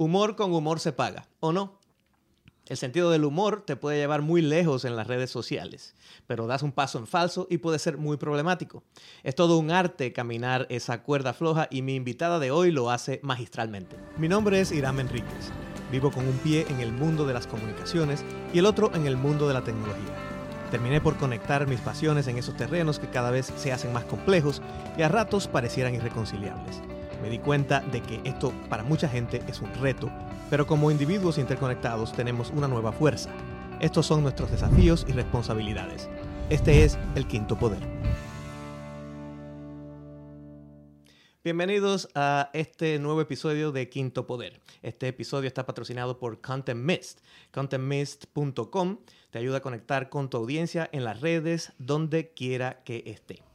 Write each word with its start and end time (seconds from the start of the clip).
Humor 0.00 0.36
con 0.36 0.54
humor 0.54 0.78
se 0.78 0.92
paga, 0.92 1.26
¿o 1.40 1.50
no? 1.50 1.80
El 2.66 2.76
sentido 2.76 3.10
del 3.10 3.24
humor 3.24 3.64
te 3.66 3.74
puede 3.74 3.98
llevar 3.98 4.22
muy 4.22 4.42
lejos 4.42 4.84
en 4.84 4.94
las 4.94 5.08
redes 5.08 5.28
sociales, 5.28 5.96
pero 6.28 6.46
das 6.46 6.62
un 6.62 6.70
paso 6.70 7.00
en 7.00 7.08
falso 7.08 7.48
y 7.50 7.58
puede 7.58 7.80
ser 7.80 7.98
muy 7.98 8.16
problemático. 8.16 8.84
Es 9.24 9.34
todo 9.34 9.58
un 9.58 9.72
arte 9.72 10.12
caminar 10.12 10.68
esa 10.70 11.02
cuerda 11.02 11.32
floja 11.32 11.66
y 11.68 11.82
mi 11.82 11.96
invitada 11.96 12.38
de 12.38 12.52
hoy 12.52 12.70
lo 12.70 12.92
hace 12.92 13.18
magistralmente. 13.24 13.96
Mi 14.18 14.28
nombre 14.28 14.60
es 14.60 14.70
Irán 14.70 15.00
Enríquez. 15.00 15.50
Vivo 15.90 16.12
con 16.12 16.28
un 16.28 16.38
pie 16.38 16.64
en 16.68 16.78
el 16.78 16.92
mundo 16.92 17.26
de 17.26 17.34
las 17.34 17.48
comunicaciones 17.48 18.24
y 18.54 18.60
el 18.60 18.66
otro 18.66 18.94
en 18.94 19.04
el 19.04 19.16
mundo 19.16 19.48
de 19.48 19.54
la 19.54 19.64
tecnología. 19.64 20.14
Terminé 20.70 21.00
por 21.00 21.16
conectar 21.16 21.66
mis 21.66 21.80
pasiones 21.80 22.28
en 22.28 22.38
esos 22.38 22.56
terrenos 22.56 23.00
que 23.00 23.10
cada 23.10 23.32
vez 23.32 23.52
se 23.56 23.72
hacen 23.72 23.92
más 23.92 24.04
complejos 24.04 24.62
y 24.96 25.02
a 25.02 25.08
ratos 25.08 25.48
parecieran 25.48 25.96
irreconciliables. 25.96 26.82
Me 27.22 27.30
di 27.30 27.38
cuenta 27.38 27.80
de 27.80 28.00
que 28.00 28.20
esto 28.24 28.52
para 28.68 28.82
mucha 28.82 29.08
gente 29.08 29.42
es 29.48 29.60
un 29.60 29.72
reto 29.74 30.10
pero 30.50 30.66
como 30.66 30.90
individuos 30.90 31.38
interconectados 31.38 32.12
tenemos 32.12 32.50
una 32.50 32.68
nueva 32.68 32.92
fuerza. 32.92 33.30
Estos 33.80 34.06
son 34.06 34.22
nuestros 34.22 34.50
desafíos 34.50 35.04
y 35.08 35.12
responsabilidades. 35.12 36.08
Este 36.50 36.84
es 36.84 36.98
el 37.14 37.26
quinto 37.26 37.58
poder. 37.58 37.80
Bienvenidos 41.44 42.08
a 42.14 42.50
este 42.52 42.98
nuevo 42.98 43.20
episodio 43.20 43.72
de 43.72 43.88
Quinto 43.88 44.26
Poder. 44.26 44.60
Este 44.82 45.08
episodio 45.08 45.46
está 45.46 45.64
patrocinado 45.64 46.18
por 46.18 46.40
Content 46.40 46.80
Mist. 46.80 47.20
ContentMist.com 47.52 48.98
te 49.30 49.38
ayuda 49.38 49.58
a 49.58 49.62
conectar 49.62 50.08
con 50.08 50.28
tu 50.28 50.36
audiencia 50.36 50.88
en 50.92 51.04
las 51.04 51.20
redes 51.20 51.72
donde 51.78 52.32
quiera 52.34 52.82
que 52.84 53.04
esté. 53.06 53.47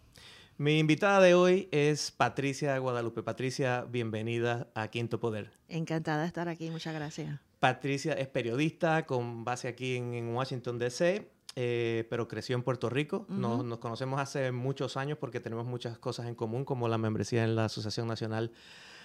Mi 0.63 0.79
invitada 0.79 1.19
de 1.19 1.33
hoy 1.33 1.67
es 1.73 2.09
Patricia 2.11 2.77
Guadalupe. 2.77 3.21
Patricia, 3.21 3.83
bienvenida 3.83 4.69
a 4.75 4.87
Quinto 4.87 5.19
Poder. 5.19 5.51
Encantada 5.67 6.21
de 6.21 6.27
estar 6.27 6.47
aquí, 6.47 6.69
muchas 6.69 6.95
gracias. 6.95 7.37
Patricia 7.59 8.13
es 8.13 8.29
periodista 8.29 9.05
con 9.05 9.43
base 9.43 9.67
aquí 9.67 9.97
en, 9.97 10.33
Washington, 10.33 10.79
D.C., 10.79 11.29
eh, 11.57 12.07
pero 12.09 12.29
creció 12.29 12.55
en 12.55 12.63
Puerto 12.63 12.89
Rico. 12.89 13.25
nos, 13.27 13.65
nos, 13.65 13.79
conocemos 13.79 14.21
hace 14.21 14.53
muchos 14.53 14.95
años 14.95 15.17
porque 15.17 15.41
tenemos 15.41 15.65
muchas 15.65 15.97
cosas 15.97 16.27
en 16.27 16.35
común, 16.35 16.63
como 16.63 16.87
la 16.87 16.97
membresía 16.97 17.43
en 17.43 17.57
la 17.57 17.65
Asociación 17.65 18.07
Nacional 18.07 18.53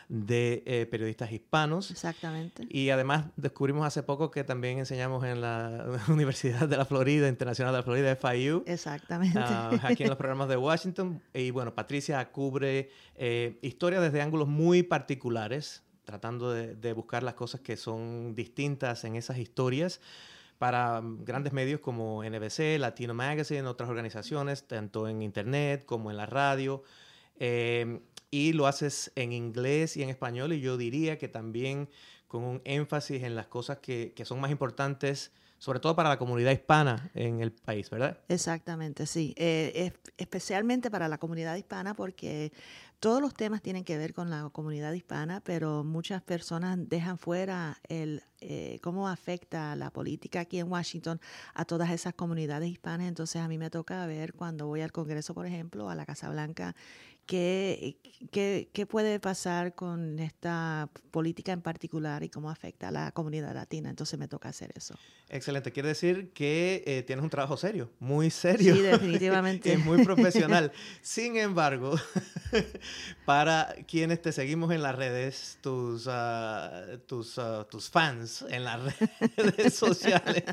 de 0.08 0.62
eh, 0.66 0.86
periodistas 0.86 1.30
hispanos. 1.32 1.90
Exactamente. 1.90 2.66
Y 2.70 2.90
además 2.90 3.26
descubrimos 3.36 3.86
hace 3.86 4.02
poco 4.02 4.30
que 4.30 4.42
también 4.42 4.78
enseñamos 4.78 5.24
en 5.24 5.40
la 5.40 6.00
Universidad 6.08 6.68
de 6.68 6.76
la 6.76 6.84
Florida, 6.84 7.28
Internacional 7.28 7.72
de 7.72 7.78
la 7.78 7.82
Florida, 7.82 8.16
FIU. 8.16 8.64
Exactamente. 8.66 9.38
Ah, 9.38 9.70
aquí 9.82 10.02
en 10.04 10.08
los 10.08 10.18
programas 10.18 10.48
de 10.48 10.56
Washington. 10.56 11.22
Y 11.34 11.50
bueno, 11.50 11.74
Patricia 11.74 12.24
cubre 12.30 12.90
eh, 13.14 13.58
historias 13.62 14.02
desde 14.02 14.22
ángulos 14.22 14.48
muy 14.48 14.82
particulares, 14.82 15.82
tratando 16.04 16.52
de, 16.52 16.74
de 16.74 16.92
buscar 16.94 17.22
las 17.22 17.34
cosas 17.34 17.60
que 17.60 17.76
son 17.76 18.34
distintas 18.34 19.04
en 19.04 19.16
esas 19.16 19.36
historias 19.36 20.00
para 20.58 21.00
grandes 21.04 21.52
medios 21.52 21.80
como 21.80 22.24
NBC, 22.24 22.78
Latino 22.78 23.14
Magazine, 23.14 23.62
otras 23.62 23.88
organizaciones, 23.88 24.66
tanto 24.66 25.06
en 25.06 25.22
internet 25.22 25.84
como 25.86 26.10
en 26.10 26.16
la 26.16 26.26
radio. 26.26 26.82
Eh, 27.40 28.00
y 28.30 28.52
lo 28.52 28.66
haces 28.66 29.12
en 29.14 29.32
inglés 29.32 29.96
y 29.96 30.02
en 30.02 30.10
español 30.10 30.52
y 30.52 30.60
yo 30.60 30.76
diría 30.76 31.18
que 31.18 31.28
también 31.28 31.88
con 32.26 32.44
un 32.44 32.62
énfasis 32.64 33.22
en 33.22 33.34
las 33.34 33.46
cosas 33.46 33.78
que, 33.78 34.12
que 34.14 34.24
son 34.24 34.40
más 34.40 34.50
importantes 34.50 35.32
sobre 35.58 35.80
todo 35.80 35.96
para 35.96 36.08
la 36.08 36.18
comunidad 36.18 36.52
hispana 36.52 37.10
en 37.14 37.40
el 37.40 37.52
país, 37.52 37.90
¿verdad? 37.90 38.18
Exactamente, 38.28 39.06
sí. 39.06 39.34
Eh, 39.36 39.92
especialmente 40.16 40.90
para 40.90 41.08
la 41.08 41.18
comunidad 41.18 41.56
hispana 41.56 41.94
porque 41.94 42.52
todos 43.00 43.20
los 43.20 43.34
temas 43.34 43.60
tienen 43.60 43.84
que 43.84 43.98
ver 43.98 44.14
con 44.14 44.30
la 44.30 44.48
comunidad 44.50 44.92
hispana, 44.92 45.40
pero 45.40 45.84
muchas 45.84 46.22
personas 46.22 46.78
dejan 46.88 47.18
fuera 47.18 47.80
el 47.88 48.22
eh, 48.40 48.78
cómo 48.82 49.08
afecta 49.08 49.74
la 49.76 49.90
política 49.90 50.40
aquí 50.40 50.58
en 50.58 50.70
Washington 50.70 51.20
a 51.54 51.64
todas 51.64 51.90
esas 51.90 52.14
comunidades 52.14 52.70
hispanas. 52.70 53.08
Entonces 53.08 53.42
a 53.42 53.48
mí 53.48 53.58
me 53.58 53.70
toca 53.70 54.06
ver 54.06 54.32
cuando 54.34 54.66
voy 54.66 54.80
al 54.80 54.92
Congreso, 54.92 55.34
por 55.34 55.46
ejemplo, 55.46 55.90
a 55.90 55.94
la 55.94 56.06
Casa 56.06 56.30
Blanca, 56.30 56.74
¿Qué, 57.28 57.98
qué, 58.30 58.70
qué 58.72 58.86
puede 58.86 59.20
pasar 59.20 59.74
con 59.74 60.18
esta 60.18 60.88
política 61.10 61.52
en 61.52 61.60
particular 61.60 62.22
y 62.22 62.30
cómo 62.30 62.48
afecta 62.48 62.88
a 62.88 62.90
la 62.90 63.12
comunidad 63.12 63.52
latina? 63.52 63.90
Entonces 63.90 64.18
me 64.18 64.28
toca 64.28 64.48
hacer 64.48 64.72
eso. 64.74 64.94
Excelente. 65.28 65.70
Quiere 65.70 65.90
decir 65.90 66.30
que 66.32 66.82
eh, 66.86 67.02
tienes 67.02 67.22
un 67.22 67.28
trabajo 67.28 67.58
serio, 67.58 67.90
muy 68.00 68.30
serio. 68.30 68.74
Sí, 68.74 68.80
definitivamente. 68.82 69.74
es 69.74 69.78
muy 69.78 70.02
profesional. 70.06 70.72
Sin 71.02 71.36
embargo, 71.36 71.96
para 73.26 73.76
quienes 73.86 74.22
te 74.22 74.32
seguimos 74.32 74.72
en 74.72 74.82
las 74.82 74.96
redes, 74.96 75.58
tus, 75.60 76.06
ah, 76.08 76.86
tus, 77.06 77.38
ah, 77.38 77.66
tus 77.70 77.90
fans 77.90 78.27
en 78.48 78.64
las 78.64 78.80
redes 79.36 79.74
sociales, 79.74 80.44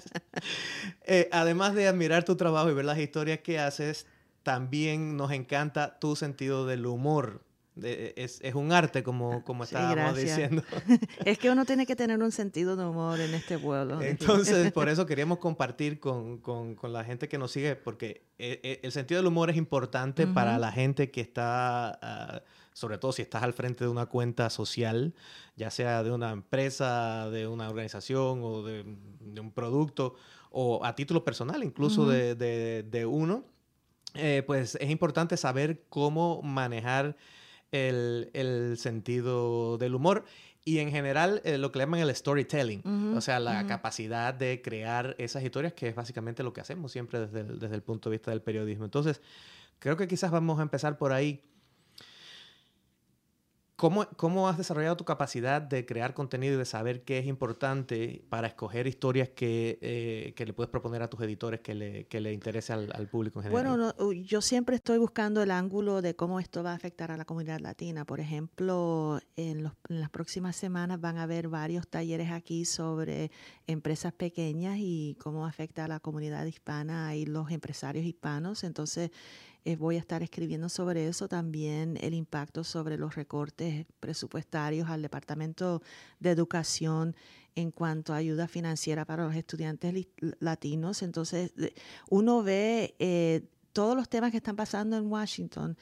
eh, 1.04 1.30
además 1.32 1.76
de 1.76 1.88
admirar 1.88 2.24
tu 2.24 2.36
trabajo 2.36 2.70
y 2.70 2.74
ver 2.74 2.86
las 2.86 3.00
historias 3.00 3.40
que 3.40 3.60
haces, 3.60 4.06
también 4.44 5.18
nos 5.18 5.32
encanta 5.32 6.00
tu 6.00 6.16
sentido 6.16 6.66
del 6.66 6.86
humor. 6.86 7.42
Es, 7.82 8.42
un 8.54 8.72
arte, 8.72 9.04
como, 9.04 9.44
como 9.44 9.64
estábamos 9.64 10.18
diciendo. 10.18 10.64
es 11.26 11.38
que 11.38 11.50
uno 11.50 11.66
tiene 11.66 11.86
que 11.86 11.96
tener 11.96 12.22
un 12.22 12.32
sentido 12.32 12.76
de 12.76 12.86
humor 12.86 13.20
en 13.20 13.34
este 13.34 13.58
pueblo. 13.58 14.02
Entonces, 14.04 14.72
por 14.72 14.90
eso 14.90 15.06
queríamos 15.06 15.40
compartir 15.40 16.00
con, 16.00 16.42
la 16.84 17.04
gente 17.04 17.28
que 17.28 17.38
nos 17.38 17.52
sigue, 17.52 17.76
porque 17.76 18.24
e, 18.38 18.60
e, 18.64 18.80
el, 18.84 18.92
sentido 18.92 19.20
del 19.20 19.28
humor 19.28 19.50
es 19.50 19.58
importante 19.58 20.28
para 20.28 20.58
la 20.58 20.72
gente 20.72 21.12
que 21.12 21.22
está, 21.22 22.00
ah, 22.02 22.42
sobre 22.74 22.98
todo 22.98 23.12
si 23.12 23.22
estás 23.22 23.44
al 23.44 23.54
frente 23.54 23.84
de 23.84 23.90
una 23.90 24.06
cuenta 24.06 24.50
social, 24.50 25.14
ya 25.56 25.70
sea 25.70 26.04
de 26.04 26.12
una 26.12 26.32
empresa, 26.32 27.30
de 27.30 27.48
una 27.48 27.70
organización 27.70 28.40
o 28.44 28.64
de, 28.64 28.82
un 29.40 29.52
producto, 29.52 30.16
o 30.52 30.86
a 30.86 30.96
título 30.96 31.26
personal 31.26 31.64
incluso 31.64 32.08
de, 32.08 32.36
de 32.36 33.06
uno 33.06 33.44
eh, 34.16 34.44
pues 34.46 34.76
es 34.80 34.90
importante 34.90 35.36
saber 35.36 35.84
cómo 35.90 36.42
manejar 36.42 37.18
el, 37.76 38.76
sentido 38.78 39.78
del 39.78 39.96
humor 39.96 40.26
y 40.64 40.80
en 40.80 40.90
general 40.92 41.42
eh, 41.44 41.58
lo 41.58 41.72
que 41.72 41.80
le 41.80 41.86
llaman 41.86 42.00
el 42.00 42.16
storytelling, 42.16 43.14
o 43.16 43.22
sea, 43.22 43.40
la 43.40 43.68
capacidad 43.68 44.34
de 44.34 44.62
crear 44.64 45.16
esas 45.20 45.44
historias, 45.44 45.74
que 45.74 45.90
es 45.90 45.96
básicamente 45.96 46.42
lo 46.42 46.54
que 46.54 46.62
hacemos 46.62 46.92
siempre 46.92 47.20
desde 47.20 47.44
desde 47.44 47.76
el 47.76 47.84
punto 47.84 48.10
de 48.10 48.16
vista 48.16 48.32
del 48.32 48.42
periodismo. 48.42 48.86
Entonces, 48.86 49.22
creo 49.80 49.98
que 49.98 50.08
quizás 50.08 50.32
vamos 50.32 50.60
a 50.60 50.64
empezar 50.64 50.98
por 50.98 51.14
ahí. 51.14 51.44
¿Cómo, 53.86 54.08
¿Cómo, 54.18 54.50
has 54.50 54.58
desarrollado 54.58 54.98
tu 54.98 55.06
capacidad 55.06 55.62
de 55.62 55.86
crear 55.86 56.16
contenido 56.16 56.56
y 56.56 56.58
de 56.58 56.66
saber 56.66 57.04
qué 57.04 57.20
es 57.20 57.28
importante 57.28 58.26
para 58.30 58.48
escoger 58.48 58.88
historias 58.88 59.30
que, 59.30 59.78
eh, 59.80 60.34
que 60.36 60.44
le 60.48 60.54
puedes 60.54 60.72
proponer 60.72 61.04
a 61.04 61.08
tus 61.08 61.22
editores 61.22 61.60
que 61.60 61.76
le, 61.76 62.08
que 62.08 62.20
le 62.20 62.34
interese 62.34 62.74
al, 62.74 63.08
público 63.12 63.38
en 63.40 63.44
general? 63.44 63.94
Bueno, 63.94 64.14
yo 64.24 64.42
siempre 64.42 64.78
estoy 64.78 64.98
buscando 64.98 65.44
el 65.44 65.52
ángulo 65.52 66.02
de 66.02 66.16
cómo 66.16 66.40
esto 66.40 66.64
va 66.64 66.72
a 66.72 66.74
afectar 66.74 67.12
a 67.12 67.18
la 67.18 67.26
comunidad 67.26 67.60
latina. 67.60 68.06
Por 68.06 68.20
ejemplo, 68.20 69.20
en, 69.36 69.62
los, 69.62 69.74
en 69.88 70.00
las 70.00 70.10
próximas 70.10 70.56
semanas 70.56 71.00
van 71.00 71.20
a 71.20 71.24
haber 71.24 71.48
varios 71.48 71.88
talleres 71.88 72.32
aquí 72.32 72.66
sobre 72.66 73.30
empresas 73.68 74.14
pequeñas 74.14 74.78
y 74.80 75.16
cómo 75.22 75.46
afecta 75.46 75.86
a 75.86 75.88
la 75.88 76.00
comunidad 76.00 76.44
hispana 76.48 77.16
y 77.16 77.28
los 77.28 77.52
empresarios 77.52 78.04
hispanos. 78.04 78.64
Entonces, 78.64 79.12
eh, 79.66 79.76
voy 79.76 79.96
a 79.96 80.00
estar 80.00 80.22
escribiendo 80.22 80.70
sobre 80.70 81.08
eso 81.08 81.28
también, 81.28 81.98
el 82.02 82.14
impacto 82.14 82.64
sobre 82.64 82.98
los 82.98 83.16
recortes 83.16 83.88
presupuestarios 84.00 84.90
al 84.90 85.02
Departamento 85.02 85.82
de 86.20 86.30
Educación 86.30 87.16
en 87.56 87.72
cuanto 87.72 88.14
a 88.14 88.18
ayuda 88.18 88.48
financiera 88.48 89.06
para 89.06 89.26
los 89.26 89.36
estudiantes 89.36 90.08
latinos. 90.40 91.02
Entonces, 91.02 91.52
uno 92.12 92.44
ve 92.44 92.96
eh, 93.00 93.48
todos 93.74 93.98
los 93.98 94.08
temas 94.08 94.30
que 94.30 94.38
están 94.38 94.56
pasando 94.56 94.98
en 94.98 95.08
Washington 95.12 95.76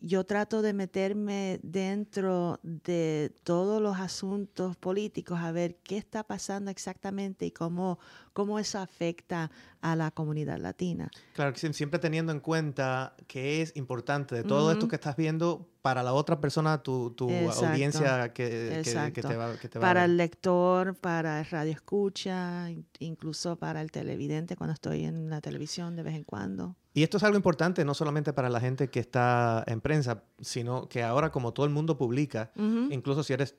yo 0.00 0.24
trato 0.24 0.62
de 0.62 0.72
meterme 0.72 1.60
dentro 1.62 2.60
de 2.62 3.32
todos 3.42 3.80
los 3.80 3.98
asuntos 3.98 4.76
políticos 4.76 5.38
a 5.40 5.52
ver 5.52 5.76
qué 5.82 5.96
está 5.96 6.24
pasando 6.24 6.70
exactamente 6.70 7.46
y 7.46 7.50
cómo, 7.50 7.98
cómo 8.32 8.58
eso 8.58 8.78
afecta 8.78 9.50
a 9.80 9.96
la 9.96 10.10
comunidad 10.10 10.58
latina. 10.58 11.10
Claro, 11.34 11.54
siempre 11.56 11.98
teniendo 11.98 12.32
en 12.32 12.40
cuenta 12.40 13.14
que 13.26 13.62
es 13.62 13.76
importante 13.76 14.34
de 14.34 14.44
todo 14.44 14.72
esto 14.72 14.88
que 14.88 14.96
estás 14.96 15.16
viendo 15.16 15.68
para 15.84 16.02
la 16.02 16.14
otra 16.14 16.40
persona, 16.40 16.82
tu, 16.82 17.10
tu 17.10 17.28
audiencia 17.28 18.32
que, 18.32 18.80
que, 18.82 19.20
te 19.20 19.36
va, 19.36 19.54
que 19.58 19.68
te 19.68 19.78
Para 19.78 20.00
a 20.00 20.04
el 20.06 20.16
lector, 20.16 20.94
para 20.94 21.40
el 21.40 21.44
radio 21.44 21.72
escucha, 21.72 22.70
incluso 23.00 23.56
para 23.56 23.82
el 23.82 23.90
televidente 23.90 24.56
cuando 24.56 24.72
estoy 24.72 25.04
en 25.04 25.28
la 25.28 25.42
televisión 25.42 25.94
de 25.94 26.02
vez 26.02 26.14
en 26.14 26.24
cuando. 26.24 26.74
Y 26.94 27.02
esto 27.02 27.18
es 27.18 27.22
algo 27.22 27.36
importante 27.36 27.84
no 27.84 27.92
solamente 27.92 28.32
para 28.32 28.48
la 28.48 28.60
gente 28.60 28.88
que 28.88 28.98
está 28.98 29.62
en 29.66 29.82
prensa, 29.82 30.24
sino 30.40 30.88
que 30.88 31.02
ahora 31.02 31.30
como 31.30 31.52
todo 31.52 31.66
el 31.66 31.72
mundo 31.72 31.98
publica, 31.98 32.50
incluso 32.88 33.22
si 33.22 33.34
eres 33.34 33.54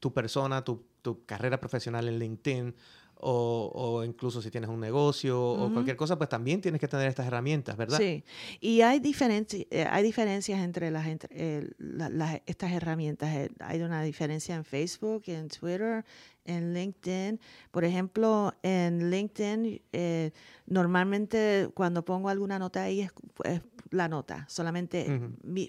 tu 0.00 0.12
persona, 0.12 0.62
tu, 0.64 0.84
tu 1.00 1.24
carrera 1.24 1.60
profesional 1.60 2.08
en 2.08 2.18
LinkedIn 2.18 2.74
o, 3.20 4.02
incluso 4.04 4.42
si 4.42 4.50
tienes 4.50 4.68
un 4.68 4.80
negocio 4.80 5.40
o 5.40 5.72
cualquier 5.72 5.96
cosa, 5.96 6.16
pues 6.16 6.28
también 6.28 6.60
tienes 6.60 6.80
que 6.80 6.88
tener 6.88 7.08
estas 7.08 7.26
herramientas, 7.26 7.76
¿verdad? 7.76 7.98
Sí, 7.98 8.24
y 8.60 8.82
hay, 8.82 9.00
eh, 9.00 9.86
hay 9.90 10.02
diferencias 10.02 10.60
entre, 10.60 10.90
las, 10.90 11.06
eh, 11.06 12.42
estas 12.46 12.72
herramientas. 12.72 13.34
Eh, 13.34 13.50
hay 13.60 13.82
una 13.82 14.02
diferencia 14.02 14.54
en 14.54 14.64
Facebook, 14.64 15.24
en 15.26 15.48
Twitter, 15.48 16.04
en 16.44 16.74
LinkedIn. 16.74 17.40
Por 17.70 17.84
ejemplo, 17.84 18.54
en 18.62 19.10
LinkedIn, 19.10 19.80
normalmente 20.66 21.70
cuando 21.74 22.04
pongo 22.04 22.28
alguna 22.28 22.58
nota 22.58 22.82
ahí 22.82 23.00
es, 23.00 23.12
la 23.90 24.08
nota. 24.08 24.44
Solamente 24.48 25.20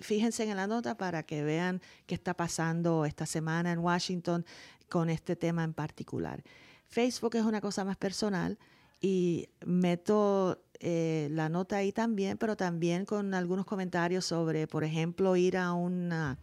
fíjense 0.02 0.50
en 0.50 0.58
la 0.58 0.68
nota 0.68 0.98
para 0.98 1.24
que 1.24 1.44
vean 1.44 1.82
qué 2.08 2.16
está 2.16 2.34
pasando 2.34 3.06
esta 3.06 3.26
semana 3.26 3.72
en 3.72 3.80
Washington 3.80 4.46
con 4.90 5.10
este 5.10 5.36
tema 5.36 5.64
en 5.64 5.74
particular. 5.74 6.44
Facebook 6.88 7.36
es 7.36 7.44
una 7.44 7.62
cosa 7.62 7.84
más 7.84 7.98
personal 7.98 8.58
y 9.02 9.50
meto 9.66 10.60
eh, 10.80 11.30
la 11.32 11.50
nota 11.50 11.78
ahí 11.78 11.92
también, 11.92 12.38
pero 12.38 12.56
también 12.56 13.06
con 13.06 13.34
algunos 13.34 13.66
comentarios 13.66 14.26
sobre, 14.26 14.68
por 14.68 14.84
ejemplo, 14.84 15.36
ir 15.36 15.58
a 15.58 15.74
una, 15.74 16.38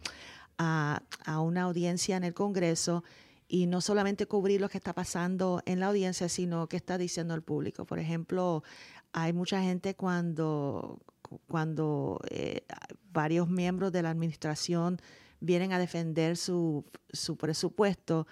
a, 0.57 1.01
una 1.39 1.63
audiencia 1.63 2.17
en 2.17 2.23
el 2.23 2.33
Congreso 2.33 3.03
y 3.47 3.67
no 3.67 3.81
solamente 3.81 4.25
cubrir 4.25 4.61
lo 4.61 4.69
que 4.69 4.77
está 4.77 4.93
pasando 4.93 5.61
en 5.65 5.79
la 5.79 5.87
audiencia, 5.87 6.29
sino 6.29 6.67
qué 6.67 6.77
está 6.77 6.97
diciendo 6.97 7.35
el 7.35 7.41
público. 7.41 7.85
Por 7.85 7.99
ejemplo, 7.99 8.63
hay 9.11 9.33
mucha 9.33 9.61
gente 9.61 9.95
cuando, 9.95 10.99
cuando 11.47 12.19
eh, 12.29 12.65
varios 13.11 13.49
miembros 13.49 13.91
de 13.91 14.01
la 14.01 14.09
administración 14.09 14.99
vienen 15.39 15.73
a 15.73 15.79
defender 15.79 16.37
su, 16.37 16.85
su 17.11 17.37
presupuesto, 17.37 18.25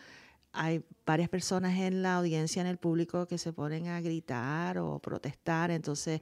hay 0.53 0.83
varias 1.05 1.29
personas 1.29 1.77
en 1.79 2.01
la 2.01 2.17
audiencia, 2.17 2.61
en 2.61 2.67
el 2.67 2.77
público, 2.77 3.27
que 3.27 3.37
se 3.37 3.53
ponen 3.53 3.87
a 3.87 4.01
gritar 4.01 4.77
o 4.77 4.99
protestar. 4.99 5.71
Entonces, 5.71 6.21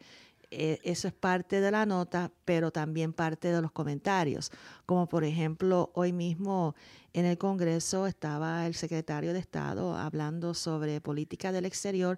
eh, 0.51 0.79
eso 0.83 1.07
es 1.07 1.13
parte 1.13 1.61
de 1.61 1.71
la 1.71 1.85
nota, 1.85 2.31
pero 2.45 2.71
también 2.71 3.13
parte 3.13 3.51
de 3.51 3.61
los 3.61 3.71
comentarios. 3.71 4.51
Como 4.85 5.07
por 5.07 5.23
ejemplo, 5.23 5.91
hoy 5.93 6.11
mismo 6.11 6.75
en 7.13 7.25
el 7.25 7.37
Congreso 7.37 8.07
estaba 8.07 8.65
el 8.65 8.73
secretario 8.73 9.33
de 9.33 9.39
Estado 9.39 9.95
hablando 9.95 10.53
sobre 10.53 11.01
política 11.01 11.51
del 11.51 11.65
exterior 11.65 12.17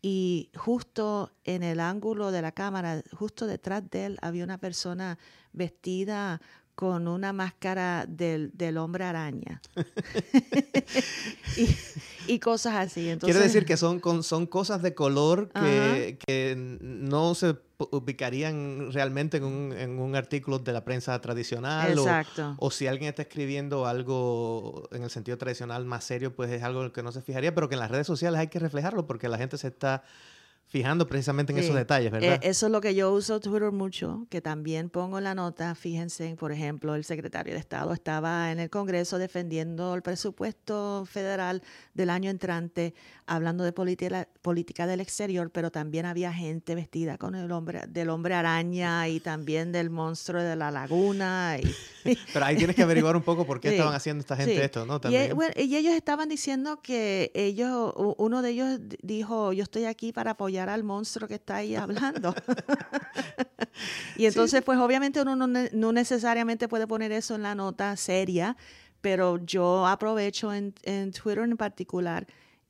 y 0.00 0.50
justo 0.54 1.32
en 1.44 1.62
el 1.62 1.80
ángulo 1.80 2.30
de 2.30 2.42
la 2.42 2.52
cámara, 2.52 3.02
justo 3.12 3.46
detrás 3.46 3.82
de 3.90 4.06
él, 4.06 4.18
había 4.22 4.44
una 4.44 4.58
persona 4.58 5.18
vestida 5.52 6.40
con 6.76 7.08
una 7.08 7.32
máscara 7.32 8.04
del, 8.06 8.50
del 8.52 8.76
hombre 8.76 9.04
araña. 9.04 9.62
y, 12.28 12.38
cosas 12.38 12.74
así. 12.74 13.08
Entonces, 13.08 13.34
Quiere 13.34 13.48
decir 13.48 13.64
que 13.64 13.78
son, 13.78 14.00
son 14.22 14.46
cosas 14.46 14.82
de 14.82 14.94
color 14.94 15.50
que, 15.50 16.18
que 16.24 16.54
no 16.54 17.34
se 17.34 17.56
ubicarían 17.78 18.92
realmente 18.92 19.38
en 19.38 19.44
un, 19.44 19.72
en 19.72 19.98
un, 19.98 20.16
artículo 20.16 20.58
de 20.58 20.74
la 20.74 20.84
prensa 20.84 21.18
tradicional. 21.22 21.92
Exacto. 21.92 22.56
O, 22.58 22.66
o, 22.66 22.70
si 22.70 22.86
alguien 22.86 23.08
está 23.08 23.22
escribiendo 23.22 23.86
algo 23.86 24.86
en 24.92 25.02
el 25.02 25.10
sentido 25.10 25.38
tradicional 25.38 25.86
más 25.86 26.04
serio, 26.04 26.36
pues 26.36 26.50
es 26.50 26.62
algo 26.62 26.84
en 26.84 26.90
que 26.90 27.02
no 27.02 27.10
se 27.10 27.22
fijaría, 27.22 27.54
pero 27.54 27.70
que 27.70 27.74
en 27.76 27.80
las 27.80 27.90
redes 27.90 28.06
sociales 28.06 28.38
hay 28.38 28.48
que 28.48 28.58
reflejarlo 28.58 29.06
porque 29.06 29.30
la 29.30 29.38
gente 29.38 29.56
se 29.56 29.68
está 29.68 30.04
fijando 30.76 31.06
precisamente 31.06 31.54
en 31.54 31.58
esos 31.58 31.74
detalles, 31.74 32.12
¿verdad? 32.12 32.34
Eh, 32.34 32.40
eso 32.42 32.66
es 32.66 32.72
lo 32.72 32.82
que 32.82 32.94
yo 32.94 33.10
uso 33.10 33.40
Twitter 33.40 33.72
mucho, 33.72 34.26
que 34.28 34.42
también 34.42 34.90
pongo 34.90 35.16
en 35.16 35.24
la 35.24 35.34
nota, 35.34 35.74
fíjense, 35.74 36.36
por 36.38 36.52
ejemplo, 36.52 36.94
el 36.94 37.04
secretario 37.04 37.54
de 37.54 37.60
Estado 37.60 37.94
estaba 37.94 38.52
en 38.52 38.60
el 38.60 38.68
Congreso 38.68 39.16
defendiendo 39.16 39.94
el 39.94 40.02
presupuesto 40.02 41.06
federal 41.10 41.62
del 41.94 42.10
año 42.10 42.28
entrante, 42.28 42.92
hablando 43.24 43.64
de 43.64 43.72
política, 43.72 44.28
política 44.42 44.86
del 44.86 45.00
exterior, 45.00 45.50
pero 45.50 45.70
también 45.70 46.04
había 46.04 46.30
gente 46.30 46.74
vestida 46.74 47.16
con 47.16 47.34
el 47.34 47.50
hombre 47.52 47.84
del 47.88 48.10
hombre 48.10 48.34
araña 48.34 49.08
y 49.08 49.20
también 49.20 49.72
del 49.72 49.88
monstruo 49.88 50.42
de 50.42 50.56
la 50.56 50.70
laguna. 50.70 51.56
Y, 51.58 51.74
pero 52.34 52.44
ahí 52.44 52.56
tienes 52.56 52.76
que 52.76 52.82
averiguar 52.82 53.16
un 53.16 53.22
poco 53.22 53.46
por 53.46 53.60
qué 53.60 53.68
estaban 53.76 53.94
haciendo 53.94 54.20
esta 54.20 54.36
gente 54.36 54.62
esto, 54.62 54.84
¿no? 54.84 55.00
También. 55.00 55.34
Y, 55.56 55.62
y 55.62 55.76
ellos 55.76 55.94
estaban 55.94 56.28
diciendo 56.28 56.80
que 56.82 57.32
ellos, 57.34 57.94
uno 58.18 58.42
de 58.42 58.50
ellos 58.50 58.78
dijo, 59.02 59.54
yo 59.54 59.62
estoy 59.62 59.86
aquí 59.86 60.12
para 60.12 60.32
apoyar 60.32 60.65
al 60.74 60.84
monstruo 60.84 61.28
que 61.28 61.34
está 61.34 61.56
ahí 61.56 61.74
hablando. 61.74 62.34
y 64.16 64.26
entonces, 64.26 64.62
pues 64.62 64.78
obviamente 64.78 65.22
uno 65.22 65.46
no, 65.46 65.92
necesariamente 65.92 66.68
puede 66.68 66.86
poner 66.86 67.12
eso 67.12 67.34
en 67.34 67.42
la 67.42 67.54
nota 67.54 67.96
seria, 67.96 68.56
pero 69.00 69.38
yo 69.44 69.86
aprovecho 69.86 70.52
en, 70.52 70.72
Twitter 70.72 71.38
en 71.44 71.56
particular 71.56 72.26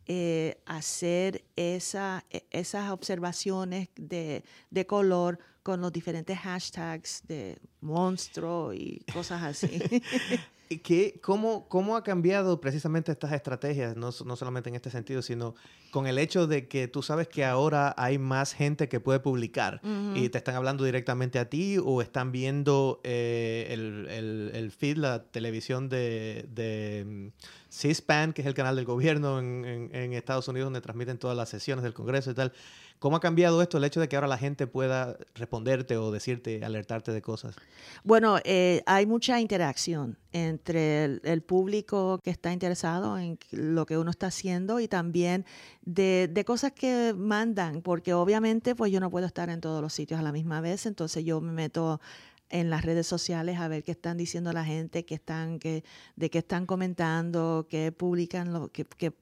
eh, 0.07 0.61
hacer 0.67 1.45
esa, 1.57 2.25
e, 2.31 2.47
esas 2.51 2.91
observaciones 2.91 3.89
de, 3.97 4.45
de 4.71 4.87
color 4.87 5.39
con 5.63 5.81
los 5.81 5.93
diferentes 5.93 6.39
hashtags 6.39 7.23
de 7.27 7.59
monstruo 7.81 8.73
y 8.73 9.05
cosas 9.13 9.43
así. 9.43 9.81
¿Qué, 10.83 11.21
cómo, 11.23 11.69
¿Cómo 11.69 11.97
ha 11.97 12.03
cambiado 12.03 12.61
precisamente 12.61 13.13
estas 13.13 13.33
estrategias, 13.33 13.97
no, 13.97 14.11
no, 14.25 14.37
solamente 14.37 14.69
en 14.69 14.75
este 14.75 14.91
sentido, 14.91 15.23
sino 15.23 15.55
con 15.93 16.09
el 16.09 16.19
hecho 16.19 16.49
de 16.49 16.67
que 16.67 16.89
tú 16.89 17.03
sabes 17.03 17.29
que 17.29 17.45
ahora 17.45 17.95
hay 17.97 18.19
más 18.19 18.53
gente 18.53 18.89
que 18.89 18.99
puede 18.99 19.21
publicar 19.21 19.81
y 20.15 20.29
te 20.29 20.39
están 20.39 20.57
hablando 20.57 20.85
directamente 20.85 21.39
a 21.39 21.49
ti 21.49 21.79
o 21.79 22.03
están 22.03 22.33
viendo 22.33 23.01
eh, 23.05 23.69
el, 23.71 24.09
el, 24.11 24.51
el, 24.55 24.71
feed, 24.73 24.97
la 24.97 25.23
televisión 25.23 25.89
de, 25.89 26.47
de 26.53 27.05
mm, 27.07 27.29
C-SPAN, 27.77 28.33
que 28.33 28.41
es 28.41 28.47
el 28.47 28.55
canal 28.55 28.75
del 28.75 28.87
gobierno 28.87 29.39
en, 29.39 30.13
Estados 30.15 30.49
Unidos 30.49 30.67
donde 30.67 30.81
transmiten 30.81 31.19
todas 31.19 31.37
las 31.37 31.51
sesiones 31.51 31.83
del 31.83 31.93
Congreso 31.93 32.31
y 32.31 32.35
tal? 32.35 32.53
¿Cómo 32.99 33.17
ha 33.17 33.21
cambiado 33.21 33.61
esto 33.61 33.77
el 33.77 33.85
hecho 33.85 34.01
de 34.01 34.09
que 34.09 34.17
ahora 34.17 34.29
la 34.29 34.39
gente 34.39 34.67
pueda 34.67 35.19
responderte 35.35 35.99
o 35.99 36.11
decirte, 36.11 36.65
alertarte 36.65 37.13
de 37.13 37.21
cosas? 37.21 37.55
Bueno, 38.03 38.39
eh, 38.45 38.83
hay 38.87 39.05
mucha 39.05 39.39
interacción 39.39 40.17
entre 40.33 41.05
el, 41.05 41.43
público 41.43 42.19
que 42.25 42.31
está 42.31 42.53
interesado 42.53 43.19
en 43.19 43.39
lo 43.51 43.85
que 43.85 43.99
uno 43.99 44.11
está 44.11 44.29
haciendo 44.29 44.81
y 44.81 44.89
también 44.89 45.45
de, 45.83 46.31
de, 46.33 46.45
cosas 46.47 46.73
que 46.73 47.15
mandan, 47.15 47.83
porque 47.83 48.15
obviamente 48.15 48.75
pues 48.75 48.91
yo 48.91 49.01
no 49.01 49.11
puedo 49.11 49.27
estar 49.27 49.51
en 49.51 49.61
todos 49.61 49.83
los 49.83 49.93
sitios 49.93 50.19
a 50.19 50.23
la 50.23 50.33
misma 50.33 50.63
vez, 50.63 50.87
entonces 50.87 51.25
yo 51.25 51.43
me 51.43 51.53
meto 51.53 52.01
en 52.51 52.71
las 52.71 52.85
redes 52.85 53.07
sociales 53.07 53.59
a 53.59 53.69
ver 53.69 53.83
qué 53.83 53.93
están 53.93 54.17
diciendo 54.17 54.53
la 54.53 54.65
gente, 54.65 55.05
qué 55.05 55.15
están, 55.15 55.59
qué, 55.59 55.85
de 56.17 56.31
qué 56.31 56.39
están 56.39 56.67
comentando, 56.67 57.67
qué 57.69 57.93
publican, 57.93 58.53
lo, 58.53 58.69
qué, 58.69 58.85
qué 58.97 59.13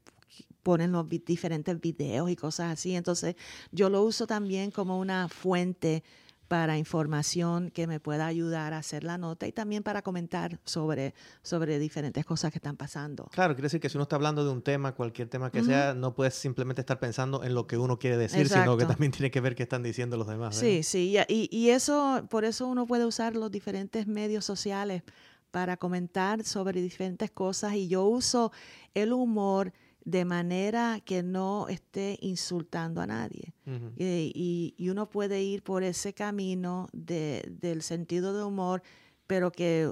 ponen 0.63 0.93
los 0.93 1.09
diferentes 1.09 1.81
videos 1.81 2.31
y 2.31 2.37
cosas 2.37 2.73
así. 2.73 2.97
Entonces, 2.97 3.37
yo 3.71 3.91
lo 3.91 4.03
uso 4.03 4.27
también 4.27 4.71
como 4.71 4.99
una 4.99 5.29
fuente 5.29 6.03
para 6.49 6.79
información 6.79 7.71
que 7.71 7.87
me 7.87 8.01
pueda 8.01 8.27
ayudar 8.27 8.75
a 8.75 8.79
hacer 8.79 9.05
la 9.05 9.19
nota 9.19 9.47
y 9.47 9.53
también 9.53 9.83
para 9.83 10.03
comentar 10.03 10.61
sobre, 10.65 11.15
sobre 11.43 11.79
diferentes 11.79 12.25
cosas 12.25 12.53
que 12.53 12.59
están 12.59 12.77
pasando. 12.77 13.29
Claro, 13.33 13.55
quiere 13.55 13.67
decir 13.67 13.81
que 13.81 13.89
si 13.89 13.97
uno 13.97 14.03
está 14.03 14.17
hablando 14.17 14.45
de 14.45 14.51
un 14.51 14.63
tema, 14.63 14.95
cualquier 14.95 15.29
tema 15.29 15.51
que 15.51 15.63
sea, 15.63 15.95
no 15.95 16.15
puedes 16.15 16.35
simplemente 16.35 16.83
estar 16.83 16.99
pensando 16.99 17.43
en 17.45 17.55
lo 17.55 17.67
que 17.67 17.79
uno 17.79 17.99
quiere 17.99 18.17
decir, 18.17 18.49
sino 18.49 18.77
que 18.77 18.85
también 18.85 19.13
tiene 19.13 19.31
que 19.31 19.41
ver 19.41 19.55
qué 19.55 19.63
están 19.63 19.83
diciendo 19.83 20.17
los 20.17 20.27
demás. 20.27 20.57
Sí, 20.57 20.83
sí, 20.83 21.17
y, 21.29 21.49
y 21.51 21.71
eso, 21.71 22.27
por 22.29 22.45
eso 22.45 22.67
uno 22.67 22.87
puede 22.87 23.05
usar 23.07 23.35
los 23.37 23.51
diferentes 23.51 24.07
medios 24.07 24.45
sociales 24.45 25.03
para 25.51 25.77
comentar 25.77 26.43
sobre 26.43 26.83
diferentes 26.83 27.31
cosas 27.31 27.75
y 27.75 27.87
yo 27.87 28.05
uso 28.05 28.51
el 28.93 29.13
humor 29.13 29.73
de 30.05 30.25
manera 30.25 31.01
que 31.05 31.23
no 31.23 31.69
esté 31.69 32.19
insultando 32.21 33.01
a 33.01 33.07
nadie. 33.07 33.55
Eh, 33.97 34.31
y, 34.35 34.75
uno 34.91 35.09
puede 35.09 35.43
ir 35.43 35.63
por 35.63 35.83
ese 35.83 36.13
camino 36.13 36.89
de, 36.93 37.51
del 37.61 37.83
sentido 37.83 38.37
de 38.37 38.45
humor, 38.45 38.83
pero 39.27 39.51
que 39.51 39.91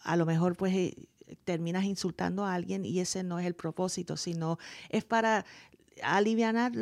a 0.00 0.16
lo 0.16 0.26
mejor 0.26 0.56
pues 0.56 0.74
eh, 0.74 0.96
terminas 1.44 1.84
insultando 1.84 2.44
a 2.44 2.54
alguien 2.54 2.84
y 2.84 2.98
ese 2.98 3.22
no 3.22 3.38
es 3.38 3.46
el 3.46 3.54
propósito, 3.54 4.16
sino 4.16 4.58
es 4.88 5.04
para 5.04 5.46
aliviar 6.02 6.72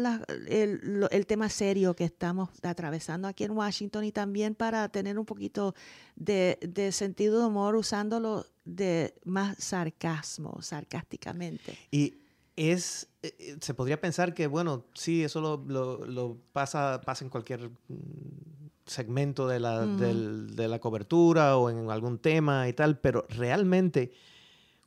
el, 0.49 1.07
el, 1.11 1.27
tema 1.27 1.49
serio 1.49 1.95
que 1.95 2.05
estamos 2.05 2.49
atravesando 2.63 3.29
aquí 3.29 3.45
en 3.45 3.51
Washington 3.51 4.05
y 4.05 4.13
también 4.13 4.55
para 4.55 4.89
tener 4.89 5.19
un 5.19 5.27
poquito 5.27 5.75
de, 6.17 6.59
de 6.63 6.93
sentido 6.93 7.41
de 7.41 7.47
humor 7.47 7.77
usándolo 7.77 8.47
de 8.65 9.15
más 9.25 9.59
sarcasmo, 9.59 10.63
sarcásticamente. 10.63 11.77
Y 11.91 12.21
es, 12.69 13.09
eh, 13.23 13.35
eh, 13.39 13.57
se 13.61 13.75
podría 13.75 14.01
pensar 14.01 14.35
que, 14.35 14.47
bueno, 14.47 14.85
sí, 14.93 15.25
eso 15.25 15.41
lo, 15.67 16.37
pasa, 16.53 17.01
pasa 17.05 17.25
en 17.25 17.31
cualquier 17.31 17.71
mm, 17.89 18.69
segmento 18.85 19.49
de 19.49 19.61
la, 19.61 19.87
de 19.87 20.69
la 20.69 20.79
cobertura 20.79 21.57
o 21.57 21.71
en 21.71 21.91
algún 21.91 22.19
tema 22.19 22.69
y 22.69 22.73
tal, 22.73 22.99
pero 22.99 23.25
realmente, 23.31 24.13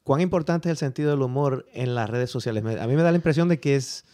¿cuán 0.04 0.22
importante 0.22 0.70
es 0.70 0.72
el 0.72 0.78
sentido 0.78 1.12
del 1.12 1.22
humor 1.22 1.66
en 1.74 1.96
las 1.96 2.10
redes 2.10 2.30
sociales? 2.30 2.64
A 2.64 2.86
mí 2.86 2.96
me 2.96 3.02
da 3.02 3.12
la 3.12 3.18
impresión 3.18 3.48
de 3.48 3.60
que 3.60 3.76
es 3.76 4.06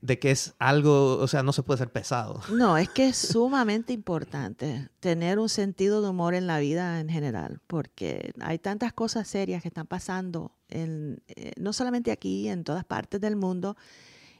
de 0.00 0.18
que 0.18 0.30
es 0.30 0.54
algo, 0.58 1.18
o 1.18 1.28
sea, 1.28 1.42
no 1.42 1.52
se 1.52 1.62
puede 1.62 1.78
ser 1.78 1.90
pesado. 1.90 2.40
No, 2.58 2.76
es 2.76 2.88
que 2.88 3.08
es 3.08 3.16
sumamente 3.16 3.92
importante 3.92 4.88
tener 5.00 5.38
un 5.38 5.48
sentido 5.48 6.02
de 6.02 6.08
humor 6.08 6.34
en 6.34 6.46
la 6.46 6.58
vida 6.58 7.00
en 7.00 7.08
general, 7.08 7.60
porque 7.66 8.32
hay 8.40 8.58
tantas 8.58 8.92
cosas 8.92 9.28
serias 9.28 9.62
que 9.62 9.68
están 9.68 9.86
pasando, 9.86 10.52
en, 10.68 11.22
eh, 11.28 11.52
no 11.56 11.72
solamente 11.72 12.10
aquí, 12.10 12.48
en 12.48 12.64
todas 12.64 12.84
partes 12.84 13.20
del 13.20 13.36
mundo, 13.36 13.76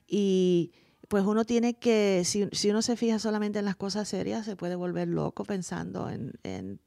y 0.07 0.73
pues 1.09 1.25
uno 1.25 1.45
tiene 1.45 1.75
que, 1.75 2.23
si, 2.25 2.49
si, 2.53 2.71
uno 2.71 2.83
se 2.83 2.97
fija 2.97 3.19
solamente 3.19 3.59
en 3.59 3.65
las 3.65 3.77
cosas 3.77 4.09
serias, 4.09 4.45
se 4.45 4.57
puede 4.57 4.77
volver 4.77 5.09
loco 5.09 5.45
pensando 5.45 6.11
en, 6.11 6.33
en 6.43 6.81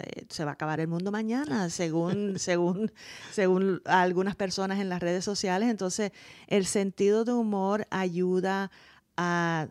eh, 0.00 0.26
se 0.28 0.44
va 0.44 0.50
a 0.50 0.54
acabar 0.54 0.80
el 0.80 0.88
mundo 0.88 1.12
mañana, 1.12 1.70
según, 1.70 2.38
según, 2.38 2.92
según 3.32 3.80
algunas 3.84 4.34
personas 4.34 4.80
en 4.80 4.88
las 4.88 5.00
redes 5.00 5.24
sociales. 5.24 5.70
Entonces, 5.70 6.12
el 6.48 6.66
sentido 6.66 7.24
de 7.24 7.32
humor 7.32 7.86
ayuda 7.90 8.70
a 9.16 9.68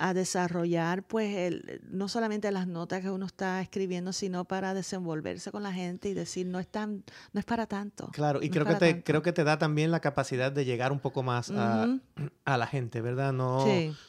a 0.00 0.14
desarrollar, 0.14 1.02
pues, 1.02 1.36
el, 1.36 1.82
no 1.90 2.08
solamente 2.08 2.50
las 2.50 2.66
notas 2.66 3.02
que 3.02 3.10
uno 3.10 3.26
está 3.26 3.60
escribiendo, 3.60 4.14
sino 4.14 4.46
para 4.46 4.72
desenvolverse 4.72 5.52
con 5.52 5.62
la 5.62 5.74
gente 5.74 6.08
y 6.08 6.14
decir, 6.14 6.46
no 6.46 6.58
es, 6.58 6.66
tan, 6.66 7.04
no 7.34 7.38
es 7.38 7.44
para 7.44 7.66
tanto. 7.66 8.08
Claro, 8.12 8.42
y 8.42 8.48
creo, 8.48 8.64
que 8.64 8.76
te, 8.76 9.02
creo 9.02 9.20
que 9.20 9.32
te 9.32 9.44
da 9.44 9.58
también 9.58 9.90
la 9.90 10.00
capacidad 10.00 10.50
de 10.50 10.64
llegar 10.64 10.90
un 10.90 11.00
poco 11.00 11.22
más 11.22 11.50
a, 11.50 11.86
a, 12.46 12.56
la 12.56 12.66
gente, 12.66 13.02
¿verdad? 13.02 13.34
No, 13.34 13.66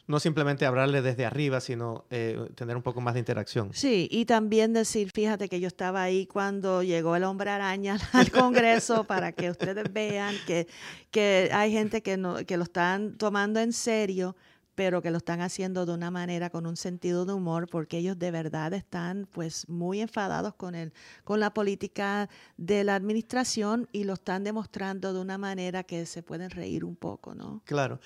no 0.07 0.19
simplemente 0.21 0.65
hablarle 0.65 1.01
desde 1.01 1.25
arriba, 1.25 1.59
sino 1.59 2.05
eh, 2.09 2.49
tener 2.55 2.77
un 2.77 2.83
poco 2.83 3.01
más 3.01 3.13
de 3.15 3.19
interacción. 3.19 3.71
Sí, 3.73 4.07
y 4.09 4.23
también 4.23 4.71
decir, 4.71 5.11
fíjate 5.13 5.49
que 5.49 5.59
yo 5.59 5.67
estaba 5.67 6.03
ahí 6.03 6.25
cuando 6.25 6.83
llegó 6.83 7.17
el 7.17 7.25
hombre 7.25 7.49
araña 7.49 7.97
al 8.13 8.31
Congreso 8.31 9.03
para 9.03 9.33
que 9.33 9.49
ustedes 9.49 9.91
vean 9.91 10.35
que, 10.47 10.67
que 11.11 11.49
hay 11.51 11.73
gente 11.73 12.01
que, 12.01 12.15
no, 12.15 12.37
que 12.45 12.55
lo 12.55 12.63
están 12.63 13.17
tomando 13.17 13.59
en 13.59 13.73
serio 13.73 14.37
pero 14.75 15.01
que 15.01 15.11
lo 15.11 15.17
están 15.17 15.41
haciendo 15.41 15.85
de 15.85 15.93
una 15.93 16.11
manera 16.11 16.49
con 16.49 16.65
un 16.65 16.77
sentido 16.77 17.25
de 17.25 17.33
humor 17.33 17.67
porque 17.69 17.97
ellos 17.97 18.17
de 18.17 18.31
verdad 18.31 18.73
están 18.73 19.27
pues 19.31 19.67
muy 19.67 20.01
enfadados 20.01 20.53
con 20.55 20.75
el 20.75 20.93
con 21.23 21.39
la 21.39 21.53
política 21.53 22.29
de 22.57 22.83
la 22.83 22.95
administración 22.95 23.87
y 23.91 24.05
lo 24.05 24.13
están 24.13 24.43
demostrando 24.43 25.13
de 25.13 25.19
una 25.19 25.37
manera 25.37 25.83
que 25.83 26.05
se 26.05 26.23
pueden 26.23 26.49
reír 26.49 26.85
un 26.85 26.95
poco, 26.95 27.35
¿no? 27.35 27.61
Claro. 27.65 27.99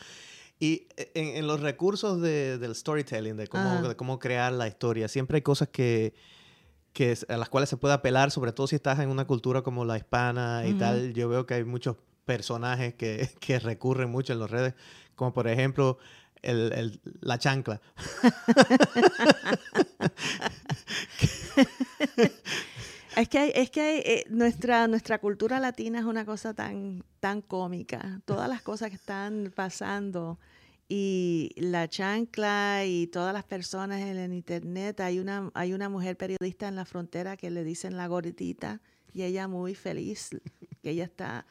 Y 0.59 0.87
eh, 0.95 1.11
en, 1.15 1.47
los 1.47 1.59
recursos 1.59 2.21
del 2.21 2.75
storytelling, 2.75 3.35
de 3.35 3.47
cómo, 3.47 3.87
de 3.87 3.95
cómo 3.95 4.19
crear 4.19 4.53
la 4.53 4.67
historia, 4.67 5.07
siempre 5.07 5.37
hay 5.37 5.41
cosas 5.41 5.67
que, 5.69 6.13
que, 6.93 7.17
a 7.27 7.37
las 7.37 7.49
cuales 7.49 7.69
se 7.69 7.77
puede 7.77 7.93
apelar, 7.93 8.31
sobre 8.31 8.53
todo 8.53 8.67
si 8.67 8.75
estás 8.75 8.99
en 8.99 9.09
una 9.09 9.25
cultura 9.25 9.61
como 9.61 9.83
la 9.83 9.97
hispana 9.97 10.65
y 10.65 10.73
tal. 10.73 11.13
Yo 11.13 11.27
veo 11.27 11.45
que 11.45 11.55
hay 11.55 11.63
muchos 11.65 11.97
personajes 12.23 12.93
que, 12.93 13.29
que 13.39 13.59
recurren 13.59 14.09
mucho 14.09 14.33
en 14.33 14.39
las 14.39 14.49
redes, 14.49 14.75
como 15.15 15.33
por 15.33 15.47
ejemplo 15.47 15.97
el, 16.45 16.99
la 17.21 17.37
chancla. 17.37 17.81
Es 23.15 23.29
que, 23.29 23.53
es 23.55 23.69
que 23.69 23.99
eh, 23.99 24.25
nuestra, 24.29 24.89
nuestra 24.89 25.19
cultura 25.19 25.61
latina 25.61 25.99
es 25.99 26.05
una 26.05 26.25
cosa 26.25 26.53
tan, 26.53 27.05
tan 27.21 27.41
cómica. 27.41 28.19
Todas 28.25 28.49
las 28.49 28.61
cosas 28.61 28.89
que 28.89 28.97
están 28.97 29.53
pasando 29.55 30.37
y 30.89 31.51
la 31.55 31.87
chancla 31.87 32.83
y 32.85 33.07
todas 33.07 33.33
las 33.33 33.45
personas 33.45 34.01
en 34.01 34.17
el 34.17 34.33
internet. 34.33 34.99
Hay 34.99 35.19
una, 35.19 35.49
hay 35.53 35.71
una 35.73 35.87
mujer 35.87 36.17
periodista 36.17 36.67
en 36.67 36.75
la 36.75 36.83
frontera 36.83 37.37
que 37.37 37.49
le 37.51 37.63
dicen 37.63 37.95
la 37.95 38.07
gordita 38.07 38.81
y 39.13 39.23
ella 39.23 39.47
muy 39.47 39.75
feliz 39.75 40.31
que 40.83 40.89
ella 40.89 41.05
está 41.05 41.45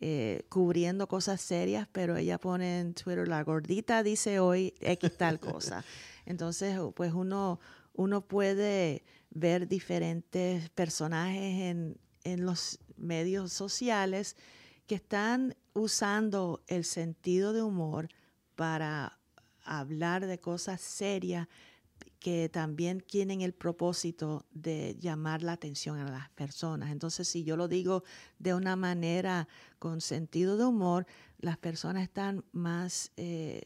eh, 0.00 0.44
cubriendo 0.48 1.06
cosas 1.06 1.40
serias, 1.40 1.88
pero 1.92 2.16
ella 2.16 2.38
pone 2.38 2.80
en 2.80 2.94
Twitter, 2.94 3.28
la 3.28 3.42
gordita 3.42 4.02
dice 4.02 4.40
hoy 4.40 4.74
X 4.80 5.16
tal 5.16 5.40
cosa. 5.40 5.84
Entonces, 6.26 6.78
pues 6.94 7.12
uno, 7.12 7.60
uno 7.94 8.22
puede 8.22 9.04
ver 9.30 9.68
diferentes 9.68 10.70
personajes 10.70 11.60
en, 11.70 11.98
en 12.24 12.44
los 12.44 12.78
medios 12.96 13.52
sociales 13.52 14.36
que 14.86 14.94
están 14.94 15.56
usando 15.72 16.62
el 16.66 16.84
sentido 16.84 17.52
de 17.52 17.62
humor 17.62 18.08
para 18.54 19.18
hablar 19.64 20.26
de 20.26 20.38
cosas 20.38 20.80
serias 20.80 21.48
que 22.24 22.48
también 22.48 23.02
tienen 23.02 23.42
el 23.42 23.52
propósito 23.52 24.46
de 24.50 24.96
llamar 24.98 25.42
la 25.42 25.52
atención 25.52 25.98
a 25.98 26.10
las 26.10 26.30
personas. 26.30 26.90
Entonces, 26.90 27.28
si 27.28 27.44
yo 27.44 27.54
lo 27.54 27.68
digo 27.68 28.02
de 28.38 28.54
una 28.54 28.76
manera 28.76 29.46
con 29.78 30.00
sentido 30.00 30.56
de 30.56 30.64
humor, 30.64 31.06
las 31.38 31.58
personas 31.58 32.02
están 32.04 32.42
más, 32.52 33.12
eh, 33.18 33.60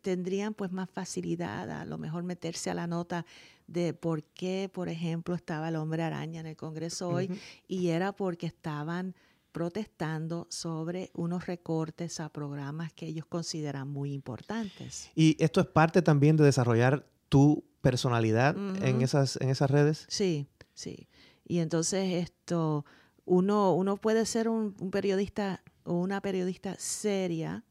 tendrían 0.00 0.54
pues 0.54 0.70
más 0.70 0.88
facilidad 0.90 1.68
a 1.72 1.84
lo 1.84 1.98
mejor 1.98 2.22
meterse 2.22 2.70
a 2.70 2.74
la 2.74 2.86
nota 2.86 3.26
de 3.66 3.94
por 3.94 4.22
qué, 4.22 4.70
por 4.72 4.88
ejemplo, 4.88 5.34
estaba 5.34 5.68
el 5.68 5.74
hombre 5.74 6.04
araña 6.04 6.38
en 6.38 6.46
el 6.46 6.56
Congreso 6.56 7.08
hoy 7.08 7.36
y 7.66 7.88
era 7.88 8.12
porque 8.12 8.46
estaban 8.46 9.16
protestando 9.50 10.46
sobre 10.50 11.10
unos 11.14 11.46
recortes 11.46 12.20
a 12.20 12.28
programas 12.28 12.92
que 12.92 13.06
ellos 13.06 13.26
consideran 13.26 13.88
muy 13.88 14.12
importantes. 14.12 15.10
Y 15.16 15.36
esto 15.42 15.60
es 15.60 15.66
parte 15.66 16.00
también 16.00 16.36
de 16.36 16.44
desarrollar 16.44 17.08
tu 17.28 17.71
personalidad 17.82 18.56
en, 18.82 19.02
esas, 19.02 19.36
en 19.40 19.50
esas 19.50 19.70
redes? 19.70 20.06
Sí, 20.08 20.46
sí. 20.72 21.08
Y 21.46 21.58
entonces 21.58 22.14
esto, 22.14 22.86
uno, 23.24 23.74
uno 23.74 23.96
puede 23.96 24.24
ser 24.24 24.48
un, 24.48 24.72
periodista 24.90 25.62
o 25.84 25.94
una 25.94 26.22
periodista 26.22 26.76
seria, 26.78 27.64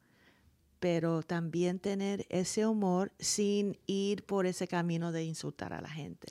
pero 0.79 1.23
también 1.23 1.79
tener 1.79 2.25
ese 2.29 2.67
humor 2.67 3.11
sin 3.19 3.77
ir 3.87 4.25
por 4.25 4.45
ese 4.45 4.67
camino 4.67 5.11
de 5.11 5.23
insultar 5.23 5.73
a 5.73 5.81
la 5.81 5.89
gente. 5.89 6.27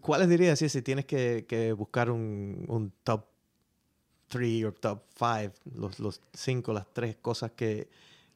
¿Cuáles 0.00 0.28
dirías 0.28 0.58
si, 0.58 0.82
tienes 0.82 1.04
que, 1.04 1.74
buscar 1.76 2.10
un, 2.10 2.64
un 2.68 2.92
top 3.02 3.26
3 4.28 4.64
o 4.64 4.72
top 4.72 5.02
5, 5.18 5.54
los, 5.74 5.98
los 6.00 6.20
cinco, 6.32 6.72
las 6.72 6.92
tres 6.92 7.16
cosas 7.16 7.52
que, 7.52 7.88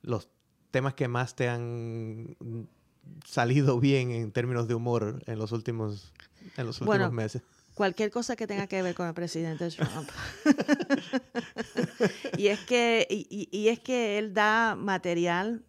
los 0.03 0.29
temas 0.71 0.95
que 0.95 1.09
más 1.09 1.35
te 1.35 1.49
han 1.49 2.37
salido 3.25 3.81
bien 3.81 4.11
en 4.11 4.33
términos 4.33 4.69
de 4.69 4.75
humor 4.75 5.23
en 5.27 5.39
los 5.39 5.53
últimos, 5.53 6.13
en 6.57 6.67
los 6.67 6.81
últimos 6.81 7.13
meses? 7.13 7.43
Cualquier 7.75 8.11
cosa 8.11 8.37
que 8.37 8.47
tenga 8.47 8.67
que 8.67 8.83
ver 8.83 8.95
con 8.95 9.07
el 9.09 9.15
presidente 9.15 9.71
Trump. 9.71 10.09
y, 12.37 12.49
es 12.49 12.61
que, 12.61 13.07
y, 13.09 13.69
es 13.69 13.81
que 13.81 14.19
él 14.19 14.35
da 14.35 14.75
material 14.77 15.65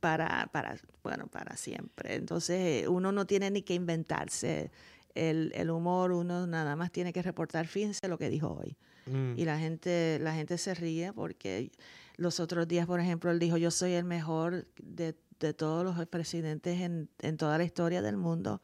para, 0.00 0.48
para, 0.52 0.76
bueno, 1.04 1.28
para 1.28 1.56
siempre. 1.56 2.16
Entonces 2.16 2.88
uno 2.88 3.12
no 3.12 3.26
tiene 3.26 3.50
ni 3.50 3.62
que 3.62 3.74
inventarse 3.74 4.72
el, 5.14 5.52
el 5.54 5.70
humor, 5.70 6.12
uno 6.12 6.46
nada 6.46 6.74
más 6.74 6.90
tiene 6.90 7.12
que 7.12 7.22
reportar, 7.22 7.66
fíjense 7.66 8.08
lo 8.08 8.18
que 8.18 8.28
dijo 8.28 8.52
hoy. 8.52 8.76
Mm. 9.06 9.38
Y 9.38 9.44
la 9.44 9.58
gente, 9.58 10.18
la 10.20 10.34
gente 10.34 10.58
se 10.58 10.74
ríe 10.74 11.12
porque 11.12 11.70
los 12.16 12.40
otros 12.40 12.66
días, 12.66 12.86
por 12.86 13.00
ejemplo, 13.00 13.30
él 13.30 13.38
dijo, 13.38 13.56
yo 13.56 13.70
soy 13.70 13.92
el 13.92 14.04
mejor 14.04 14.66
de 14.82 15.14
de 15.40 15.54
todos 15.54 15.84
los 15.84 16.06
presidentes 16.06 16.80
en, 16.80 17.08
en, 17.20 17.36
toda 17.36 17.58
la 17.58 17.64
historia 17.64 18.02
del 18.02 18.16
mundo 18.16 18.62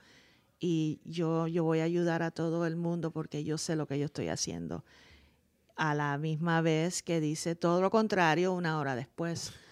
y 0.63 1.01
yo, 1.05 1.49
yo 1.49 1.65
voy 1.65 1.81
a 1.81 1.85
ayudar 1.85 2.23
a 2.23 2.31
todo 2.31 2.67
el 2.67 2.77
mundo 2.77 3.11
porque 3.11 3.43
yo 3.43 3.59
sé 3.59 3.75
lo 3.75 3.89
que 3.89 3.99
yo 3.99 4.05
estoy 4.07 4.29
haciendo. 4.29 4.85
A 5.75 5.95
la 5.95 6.17
misma 6.19 6.61
vez 6.61 7.03
que 7.03 7.21
dice 7.21 7.57
todo 7.57 7.81
lo 7.81 7.91
contrario 7.91 8.53
una 8.53 8.79
hora 8.79 8.95
después. 8.95 9.53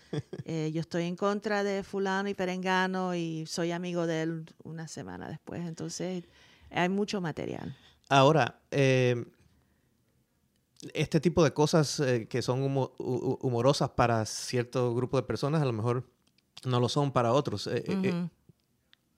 Eh, 0.44 0.72
yo 0.74 0.80
estoy 0.80 1.04
en 1.04 1.14
contra 1.14 1.62
de 1.62 1.84
fulano 1.84 2.28
y 2.28 2.34
perengano 2.34 3.14
y 3.14 3.46
soy 3.46 3.70
amigo 3.70 4.08
de 4.08 4.22
él 4.22 4.44
una 4.64 4.88
semana 4.88 5.28
después. 5.28 5.64
Entonces 5.64 6.24
hay 6.68 6.88
mucho 6.88 7.20
material. 7.20 7.76
Ahora, 8.08 8.60
eh, 8.72 9.24
este 10.94 11.20
tipo 11.20 11.44
de 11.44 11.52
cosas 11.52 12.00
eh, 12.00 12.26
que 12.28 12.42
son 12.42 12.62
humorosas 12.98 13.90
para 13.90 14.26
cierto 14.26 14.92
grupo 14.96 15.16
de 15.16 15.22
personas, 15.22 15.62
a 15.62 15.64
lo 15.64 15.72
mejor 15.72 16.10
no 16.64 16.80
lo 16.80 16.88
son 16.88 17.12
para 17.12 17.32
otros. 17.32 17.66
Eh, 17.66 17.84
eh, 17.86 18.00
eh, 18.04 18.28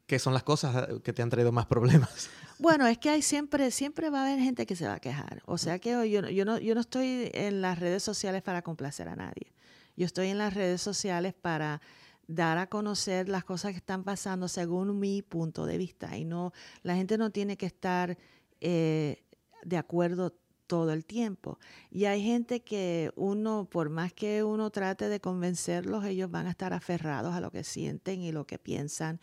¿Qué 0.07 0.19
son 0.19 0.35
las 0.35 0.43
cosas 0.43 0.89
que 1.03 1.13
te 1.13 1.23
han 1.23 1.31
traído 1.31 1.53
más 1.53 1.67
problemas? 1.67 2.31
Bueno, 2.59 2.87
es 2.87 2.97
que 2.97 3.11
hay 3.11 3.23
siempre, 3.23 3.73
siempre 3.73 4.09
va 4.09 4.21
a 4.21 4.27
haber 4.27 4.39
gente 4.39 4.67
que 4.67 4.77
se 4.77 4.87
va 4.87 4.95
a 4.95 5.01
quejar. 5.01 5.43
O 5.47 5.59
sea 5.59 5.81
que 5.81 5.91
yo, 5.91 6.05
yo, 6.05 6.45
no, 6.45 6.59
yo 6.59 6.77
no 6.77 6.81
estoy 6.81 7.29
en 7.35 7.61
las 7.61 7.81
redes 7.81 8.05
sociales 8.05 8.41
para 8.41 8.63
complacer 8.63 9.09
a 9.09 9.17
nadie. 9.17 9.53
Yo 9.97 10.07
estoy 10.07 10.29
en 10.29 10.39
las 10.39 10.55
redes 10.55 10.81
sociales 10.81 11.35
para 11.35 11.81
dar 12.29 12.59
a 12.59 12.69
conocer 12.69 13.29
las 13.29 13.43
cosas 13.43 13.73
que 13.73 13.79
están 13.79 14.05
pasando 14.05 14.47
según 14.47 15.01
mi 15.01 15.23
punto 15.23 15.67
de 15.67 15.77
vista. 15.77 16.17
Y 16.17 16.25
no, 16.25 16.53
la 16.85 16.95
gente 16.95 17.19
no 17.19 17.31
tiene 17.31 17.57
que 17.57 17.67
estar 17.67 18.17
de 18.61 19.77
acuerdo 19.77 20.39
todo 20.66 20.92
el 20.92 21.04
tiempo. 21.04 21.59
Y 21.90 22.04
hay 22.07 22.23
gente 22.23 22.61
que 22.61 23.11
uno, 23.16 23.69
por 23.71 23.90
más 23.90 24.12
que 24.12 24.42
uno 24.42 24.71
trate 24.71 25.09
de 25.09 25.21
convencerlos, 25.21 26.04
ellos 26.04 26.31
van 26.31 26.47
a 26.47 26.50
estar 26.50 26.73
aferrados 26.73 27.35
a 27.35 27.40
lo 27.40 27.50
que 27.50 27.64
sienten 27.64 28.23
y 28.23 28.33
lo 28.33 28.47
que 28.47 28.59
piensan. 28.59 29.21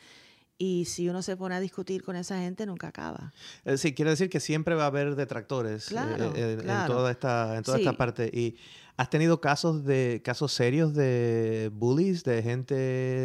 Y 0.62 0.86
si 0.86 1.08
uno 1.08 1.22
se 1.22 1.38
pone 1.38 1.56
a 1.56 1.60
discutir 1.62 2.04
con 2.04 2.18
esa 2.18 2.38
gente, 2.40 2.66
nunca 2.66 2.90
acaba. 2.90 3.32
Eh, 3.64 3.78
sí, 3.78 3.94
quiere 3.94 4.12
decir 4.12 4.30
que 4.30 4.42
siempre 4.42 4.76
va 4.76 4.84
a 4.84 4.88
haber 4.88 5.16
detractores 5.16 5.86
eh, 5.88 5.92
Claro, 5.92 6.34
eh, 6.36 6.54
en 6.54 6.60
claro. 6.60 6.96
toda 6.96 7.12
esta, 7.12 7.56
en 7.56 7.64
toda 7.64 7.78
Sí. 7.78 7.84
esta 7.84 7.98
parte. 7.98 8.30
¿Y 8.34 8.58
has 8.98 9.10
tenido 9.10 9.40
casos 9.40 9.86
de 9.86 10.22
casos 10.22 10.52
serios 10.52 10.94
de 10.94 11.72
bullies, 11.74 12.26
de 12.26 12.44
gente 12.44 12.76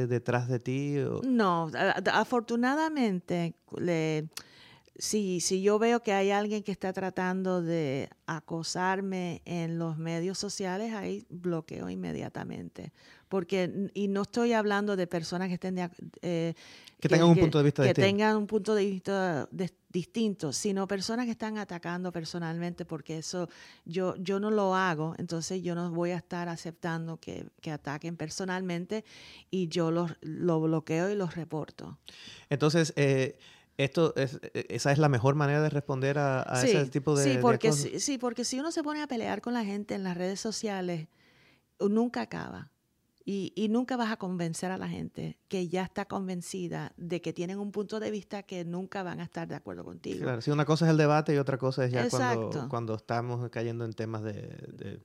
detrás 0.07 0.47
de 0.49 0.61
ti? 0.61 0.99
o- 1.01 1.23
No, 1.25 1.69
afortunadamente, 2.13 3.55
le, 3.79 4.29
si, 4.97 5.41
si 5.41 5.63
yo 5.63 5.79
veo 5.79 6.01
que 6.01 6.13
hay 6.13 6.31
alguien 6.31 6.63
que 6.63 6.73
está 6.73 6.93
tratando 6.93 7.63
de 7.63 8.09
acosarme 8.27 9.43
en 9.45 9.79
los 9.79 9.99
medios 9.99 10.39
sociales, 10.39 10.93
ahí 10.95 11.27
bloqueo 11.29 11.91
inmediatamente. 11.91 12.93
Porque, 13.29 13.91
y 13.95 14.07
no 14.09 14.23
estoy 14.23 14.53
hablando 14.53 14.95
de 14.95 15.07
personas 15.07 15.49
que 15.49 15.55
estén 15.55 15.75
de, 15.75 15.91
eh, 16.23 16.55
Que 17.01 17.09
tengan 17.09 17.29
un 17.29 17.37
punto 17.37 17.59
de 17.59 17.65
vista 17.65 17.83
que 17.83 17.89
distinto. 17.89 18.07
tengan 18.07 18.37
un 18.37 18.47
punto 18.47 18.75
de 18.75 18.85
vista 18.85 19.49
distinto, 19.89 20.53
sino 20.53 20.87
personas 20.87 21.25
que 21.27 21.33
están 21.33 21.59
atacando 21.59 22.13
personalmente, 22.13 22.85
porque 22.85 23.19
eso 23.19 23.49
yo, 23.85 24.15
yo 24.17 24.39
no 24.39 24.51
lo 24.51 24.77
hago, 24.77 25.15
entonces 25.19 25.63
yo 25.63 25.75
no 25.75 25.91
voy 25.91 26.11
a 26.11 26.17
estar 26.17 26.49
aceptando 26.49 27.17
que, 27.19 27.47
que 27.61 27.73
ataquen 27.73 28.17
personalmente 28.17 29.05
y 29.51 29.69
yo 29.69 29.91
los, 29.91 30.13
lo 30.21 30.61
bloqueo 30.61 31.11
y 31.11 31.17
los 31.17 31.35
reporto. 31.35 31.99
Entonces, 32.49 32.93
eh, 32.97 33.39
esto 33.77 34.15
es, 34.17 34.41
eh, 34.55 34.67
esa 34.71 34.93
es 34.93 34.99
la 34.99 35.09
mejor 35.09 35.35
manera 35.35 35.61
de 35.63 35.71
responder 35.71 36.19
a, 36.19 36.43
a 36.47 36.63
sí, 36.63 36.69
ese 36.69 36.87
tipo 36.91 37.17
de, 37.17 37.25
sí, 37.25 37.31
de 37.31 37.41
porque, 37.41 37.69
acoso? 37.69 37.83
si- 37.89 38.01
sí, 38.01 38.19
porque 38.19 38.45
si 38.45 38.61
uno 38.61 38.71
se 38.73 38.83
pone 38.83 39.03
a 39.03 39.07
pelear 39.07 39.41
con 39.41 39.55
la 39.55 39.65
gente 39.65 39.95
en 39.95 40.05
las 40.05 40.17
redes 40.17 40.41
sociales, 40.41 41.09
nunca 41.81 42.23
acaba. 42.23 42.71
Y, 43.27 43.55
y 43.57 43.69
nunca 43.69 43.97
vas 43.97 44.13
a 44.13 44.19
convencer 44.19 44.71
a 44.71 44.77
la 44.77 44.87
gente 44.87 45.39
que 45.49 45.69
ya 45.69 45.83
está 45.83 46.05
convencida 46.05 46.93
de 46.99 47.23
que 47.23 47.33
tienen 47.33 47.59
un 47.59 47.73
punto 47.73 47.99
de 47.99 48.11
vista 48.11 48.43
que 48.43 48.67
nunca 48.67 49.03
van 49.03 49.19
a 49.21 49.25
estar 49.25 49.49
de 49.49 49.55
acuerdo 49.55 49.83
contigo. 49.83 50.21
Claro, 50.25 50.43
sí, 50.43 50.51
una 50.51 50.67
cosa 50.67 50.85
es 50.85 50.91
el 50.91 50.99
debate 50.99 51.35
y 51.35 51.39
otra 51.39 51.57
cosa 51.57 51.87
es 51.87 51.93
ya 51.93 52.07
cuando, 52.11 52.69
cuando 52.69 52.95
estamos 52.97 53.49
cayendo 53.49 53.87
en 53.87 53.95
temas 53.95 54.23
de, 54.23 54.33
de 54.33 55.01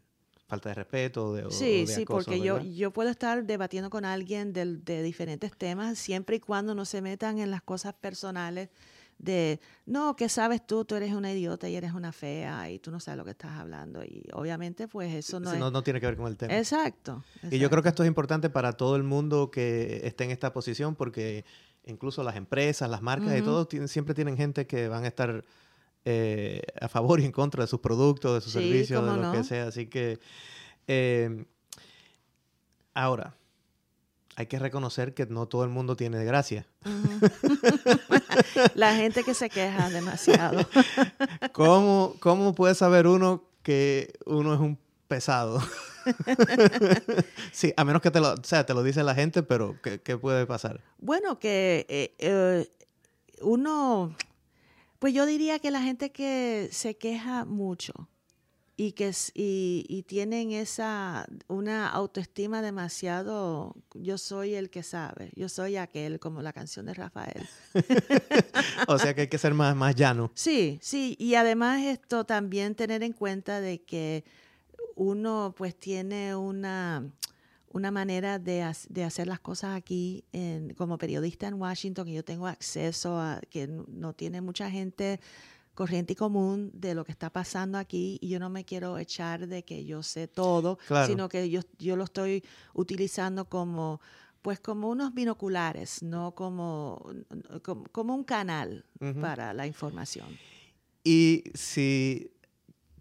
falta 0.49 0.69
de 0.69 0.75
respeto 0.75 1.33
de, 1.33 1.43
Sí, 1.51 1.83
o 1.83 1.87
de 1.87 1.93
sí, 1.93 2.01
acoso, 2.01 2.25
porque 2.25 2.41
yo, 2.41 2.55
¿verdad? 2.55 2.69
yo 2.71 2.91
puedo 2.91 3.09
estar 3.09 3.45
debatiendo 3.45 3.89
con 3.89 4.03
alguien 4.03 4.51
del- 4.51 4.83
de, 4.83 5.03
diferentes 5.03 5.55
temas 5.55 5.97
siempre 5.99 6.37
y 6.37 6.39
cuando 6.39 6.73
no 6.75 6.85
se 6.85 7.01
metan 7.01 7.37
en 7.39 7.51
las 7.51 7.61
cosas 7.61 7.93
personales 7.93 8.69
de, 9.19 9.59
no, 9.85 10.15
¿qué 10.15 10.29
sabes 10.29 10.65
tú? 10.65 10.85
Tú 10.85 10.95
eres 10.95 11.13
una 11.13 11.31
idiota 11.31 11.67
y 11.69 11.75
eres 11.75 11.93
una 11.93 12.11
fea 12.11 12.69
y 12.71 12.79
tú 12.79 12.89
no 12.89 12.99
sabes 13.01 13.17
lo 13.17 13.25
que 13.25 13.31
estás 13.31 13.51
hablando. 13.51 14.03
Y 14.03 14.23
obviamente 14.33 14.87
pues 14.87 15.13
eso 15.13 15.39
no 15.39 15.49
Sí, 15.49 15.55
es... 15.55 15.59
no, 15.59 15.69
no 15.71 15.83
tiene 15.83 15.99
que 15.99 16.05
ver 16.07 16.15
con 16.17 16.27
el 16.27 16.37
tema. 16.37 16.57
Exacto, 16.57 17.23
Y 17.51 17.59
yo 17.59 17.69
creo 17.69 17.83
que 17.83 17.89
esto 17.89 18.03
es 18.03 18.07
importante 18.07 18.49
para 18.49 18.73
todo 18.73 18.95
el 18.95 19.03
mundo 19.03 19.51
que 19.51 20.01
esté 20.05 20.23
en 20.23 20.31
esta 20.31 20.51
posición 20.53 20.95
porque 20.95 21.43
incluso 21.85 22.23
las 22.23 22.35
empresas, 22.37 22.89
las 22.89 23.01
marcas 23.01 23.37
y 23.37 23.41
todo 23.41 23.67
siempre 23.87 24.13
tienen 24.15 24.37
gente 24.37 24.65
que 24.67 24.87
van 24.87 25.03
a 25.03 25.07
estar 25.07 25.43
eh, 26.05 26.61
a 26.79 26.87
favor 26.87 27.19
y 27.19 27.25
en 27.25 27.31
contra 27.31 27.63
de 27.63 27.67
sus 27.67 27.79
productos, 27.79 28.35
de 28.35 28.41
sus 28.41 28.53
Sí, 28.53 28.59
servicios, 28.59 29.05
de 29.05 29.21
lo 29.21 29.31
que 29.31 29.43
sea. 29.43 29.67
Así 29.67 29.87
que 29.87 30.19
eh, 30.87 31.45
ahora, 32.93 33.35
hay 34.35 34.47
que 34.47 34.57
reconocer 34.57 35.13
que 35.13 35.25
no 35.25 35.47
todo 35.47 35.63
el 35.63 35.69
mundo 35.69 35.95
tiene 35.95 36.23
gracia. 36.23 36.65
La 38.75 38.95
gente 38.95 39.23
que 39.23 39.33
se 39.33 39.49
queja 39.49 39.89
demasiado. 39.89 40.65
¿Cómo, 41.51 42.15
¿Cómo 42.19 42.55
puede 42.55 42.75
saber 42.75 43.07
uno 43.07 43.43
que 43.63 44.13
uno 44.25 44.53
es 44.53 44.59
un 44.59 44.77
pesado? 45.07 45.61
sí, 47.51 47.73
a 47.75 47.83
menos 47.83 48.01
que 48.01 48.11
te 48.11 48.19
lo, 48.19 48.33
o 48.33 48.43
sea, 48.43 48.65
te 48.65 48.73
lo 48.73 48.83
dice 48.83 49.03
la 49.03 49.15
gente, 49.15 49.43
pero 49.43 49.75
¿qué, 49.83 49.99
qué 50.01 50.17
puede 50.17 50.45
pasar? 50.45 50.81
Bueno, 50.99 51.39
que 51.39 51.85
eh, 51.89 52.15
eh, 52.19 52.67
uno, 53.41 54.15
pues 54.99 55.13
yo 55.13 55.25
diría 55.25 55.59
que 55.59 55.71
la 55.71 55.81
gente 55.81 56.11
que 56.11 56.69
se 56.71 56.97
queja 56.97 57.45
mucho 57.45 58.09
y 58.79 58.93
que 58.93 59.11
y, 59.33 59.85
y 59.89 60.03
tienen 60.03 60.51
esa 60.51 61.27
una 61.49 61.89
autoestima 61.89 62.61
demasiado, 62.61 63.75
yo 63.93 64.17
soy 64.17 64.55
el 64.55 64.69
que 64.69 64.83
sabe, 64.83 65.31
yo 65.35 65.49
soy 65.49 65.75
aquel, 65.75 66.19
como 66.21 66.41
la 66.41 66.53
canción 66.53 66.85
de 66.85 66.93
Rafael. 66.93 67.47
O 68.87 68.97
sea 68.97 69.13
que 69.13 69.21
hay 69.21 69.27
que 69.27 69.37
ser 69.37 69.53
más, 69.53 69.75
más 69.75 69.95
llano. 69.95 70.31
Sí, 70.33 70.79
sí, 70.81 71.15
y 71.19 71.35
además 71.35 71.81
esto 71.83 72.23
también 72.23 72.73
tener 72.73 73.03
en 73.03 73.11
cuenta 73.13 73.59
de 73.59 73.81
que 73.81 74.23
uno 74.95 75.53
pues 75.57 75.75
tiene 75.75 76.35
una, 76.35 77.03
una 77.71 77.91
manera 77.91 78.39
de, 78.39 78.65
de 78.89 79.03
hacer 79.03 79.27
las 79.27 79.39
cosas 79.39 79.75
aquí 79.75 80.23
en- 80.31 80.73
como 80.73 80.97
periodista 80.97 81.47
en 81.47 81.53
Washington, 81.55 82.05
que 82.05 82.13
yo 82.13 82.23
tengo 82.23 82.47
acceso 82.47 83.17
a, 83.19 83.39
que 83.49 83.67
no 83.67 84.13
tiene 84.13 84.41
mucha 84.41 84.69
gente 84.71 85.19
corriente 85.75 86.13
y 86.13 86.15
común 86.15 86.71
de 86.73 86.93
lo 86.93 87.05
que 87.05 87.11
está 87.13 87.29
pasando 87.29 87.77
aquí 87.77 88.17
y 88.21 88.27
yo 88.29 88.39
no 88.39 88.49
me 88.49 88.65
quiero 88.65 88.97
echar 88.97 89.47
de 89.47 89.63
que 89.63 89.85
yo 89.85 90.03
sé 90.03 90.27
todo, 90.27 90.77
Claro. 90.87 91.07
sino 91.07 91.29
que 91.29 91.49
yo, 91.49 91.61
yo 91.77 91.95
lo 91.95 92.03
estoy 92.03 92.43
utilizando 92.73 93.45
como 93.45 94.01
pues 94.41 94.59
como 94.61 94.89
unos 94.89 95.13
binoculares, 95.13 96.01
no 96.01 96.33
como, 96.33 97.05
como, 97.61 97.83
como 97.91 98.15
un 98.15 98.23
canal 98.23 98.85
para 99.21 99.53
la 99.53 99.67
información. 99.67 100.29
Y 101.03 101.43
si 101.53 102.31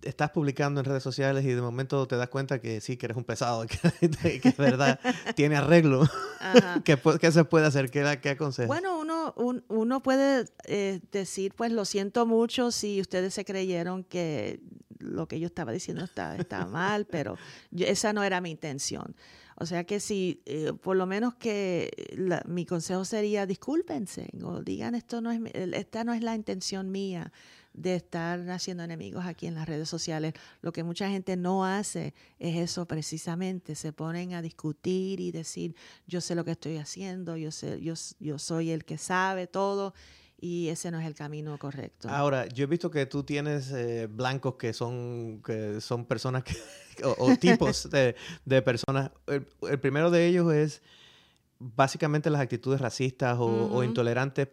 estás 0.02 0.30
publicando 0.30 0.80
en 0.80 0.87
redes 0.87 1.02
sociales 1.02 1.44
y 1.44 1.48
de 1.48 1.61
momento 1.61 2.06
te 2.06 2.16
das 2.16 2.28
cuenta 2.28 2.61
que 2.61 2.80
sí, 2.80 2.96
que 2.96 3.06
eres 3.06 3.16
un 3.16 3.24
pesado, 3.24 3.66
que, 4.22 4.40
que 4.40 4.48
es 4.48 4.56
verdad, 4.56 4.98
tiene 5.34 5.56
arreglo. 5.56 6.08
¿qué, 6.84 6.98
qué 7.20 7.32
se 7.32 7.44
puede 7.44 7.66
hacer? 7.66 7.90
¿Qué, 7.90 8.18
qué 8.22 8.30
aconsejas? 8.30 8.68
Bueno, 8.68 8.98
uno, 9.00 9.34
un- 9.37 9.64
uno 9.68 10.02
puede 10.02 10.46
eh, 10.66 11.00
decir, 11.12 11.54
pues 11.54 11.72
lo 11.72 11.84
siento 11.84 12.26
mucho 12.26 12.70
si 12.70 13.00
ustedes 13.00 13.34
se 13.34 13.44
creyeron 13.44 14.04
que 14.04 14.61
lo 14.98 15.28
que 15.28 15.38
yo 15.38 15.46
estaba 15.46 15.70
diciendo 15.72 16.04
estaba, 16.04 16.37
estaba 16.37 16.66
mal, 16.66 17.06
pero 17.06 17.37
yo- 17.70 17.87
esa 17.87 18.12
no 18.12 18.22
era 18.22 18.40
mi 18.40 18.50
intención. 18.50 19.14
O 19.61 19.66
sea 19.66 19.82
que 19.82 19.98
si, 19.98 20.40
eh, 20.46 20.72
por 20.80 20.96
lo 20.96 21.04
menos 21.06 21.34
que 21.34 21.90
la- 22.16 22.42
mi 22.46 22.64
consejo 22.64 23.04
sería 23.04 23.44
discúlpense 23.44 24.28
o 24.44 24.61
digan 24.62 24.94
esto 24.94 25.20
no 25.20 25.32
es, 25.32 25.40
esta 25.54 26.04
no 26.04 26.12
es 26.14 26.22
la 26.22 26.37
intención 26.37 26.92
mía 26.92 27.32
de 27.82 27.94
estar 27.96 28.50
haciendo 28.50 28.82
enemigos 28.82 29.24
aquí 29.24 29.46
en 29.46 29.54
las 29.54 29.68
redes 29.68 29.88
sociales. 29.88 30.34
Lo 30.62 30.72
que 30.72 30.82
mucha 30.82 31.08
gente 31.08 31.36
no 31.36 31.64
hace 31.64 32.14
es 32.38 32.56
eso 32.56 32.86
precisamente, 32.86 33.74
se 33.74 33.92
ponen 33.92 34.34
a 34.34 34.42
discutir 34.42 35.20
y 35.20 35.30
decir, 35.30 35.74
yo 36.06 36.20
sé 36.20 36.34
lo 36.34 36.44
que 36.44 36.52
estoy 36.52 36.76
haciendo, 36.78 37.36
yo 37.36 37.50
sé, 37.50 37.80
yo, 37.80 37.94
yo 38.18 38.38
soy 38.38 38.70
el 38.70 38.84
que 38.84 38.98
sabe 38.98 39.46
todo 39.46 39.94
y 40.40 40.68
ese 40.68 40.90
no 40.90 41.00
es 41.00 41.06
el 41.06 41.14
camino 41.14 41.56
correcto. 41.58 42.08
Ahora, 42.08 42.46
yo 42.46 42.64
he 42.64 42.66
visto 42.66 42.90
que 42.90 43.06
tú 43.06 43.24
tienes 43.24 43.72
eh, 43.72 44.06
blancos 44.08 44.54
que 44.54 44.72
son, 44.72 45.42
que 45.44 45.80
son 45.80 46.04
personas 46.04 46.44
que, 46.44 46.56
o, 47.04 47.14
o 47.18 47.36
tipos 47.36 47.90
de, 47.90 48.14
de 48.44 48.62
personas. 48.62 49.10
El, 49.26 49.46
el 49.68 49.80
primero 49.80 50.10
de 50.10 50.26
ellos 50.26 50.52
es 50.52 50.82
básicamente 51.58 52.30
las 52.30 52.40
actitudes 52.40 52.80
racistas 52.80 53.36
o, 53.40 53.82
intolerantes, 53.82 54.48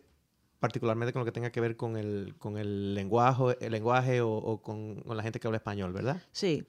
particularmente 0.66 1.14
con 1.14 1.20
lo 1.20 1.26
que 1.26 1.32
tenga 1.32 1.52
que 1.52 1.62
ver 1.62 1.76
con 1.76 1.96
el, 1.96 2.34
con 2.40 2.58
el 2.58 2.96
lenguaje, 2.96 3.56
el 3.62 3.72
lenguaje 3.72 4.22
o, 4.22 4.60
con 4.64 5.04
la 5.06 5.22
gente 5.22 5.40
que 5.40 5.48
habla 5.48 5.58
español, 5.58 5.94
¿verdad? 5.94 6.20
Sí, 6.32 6.64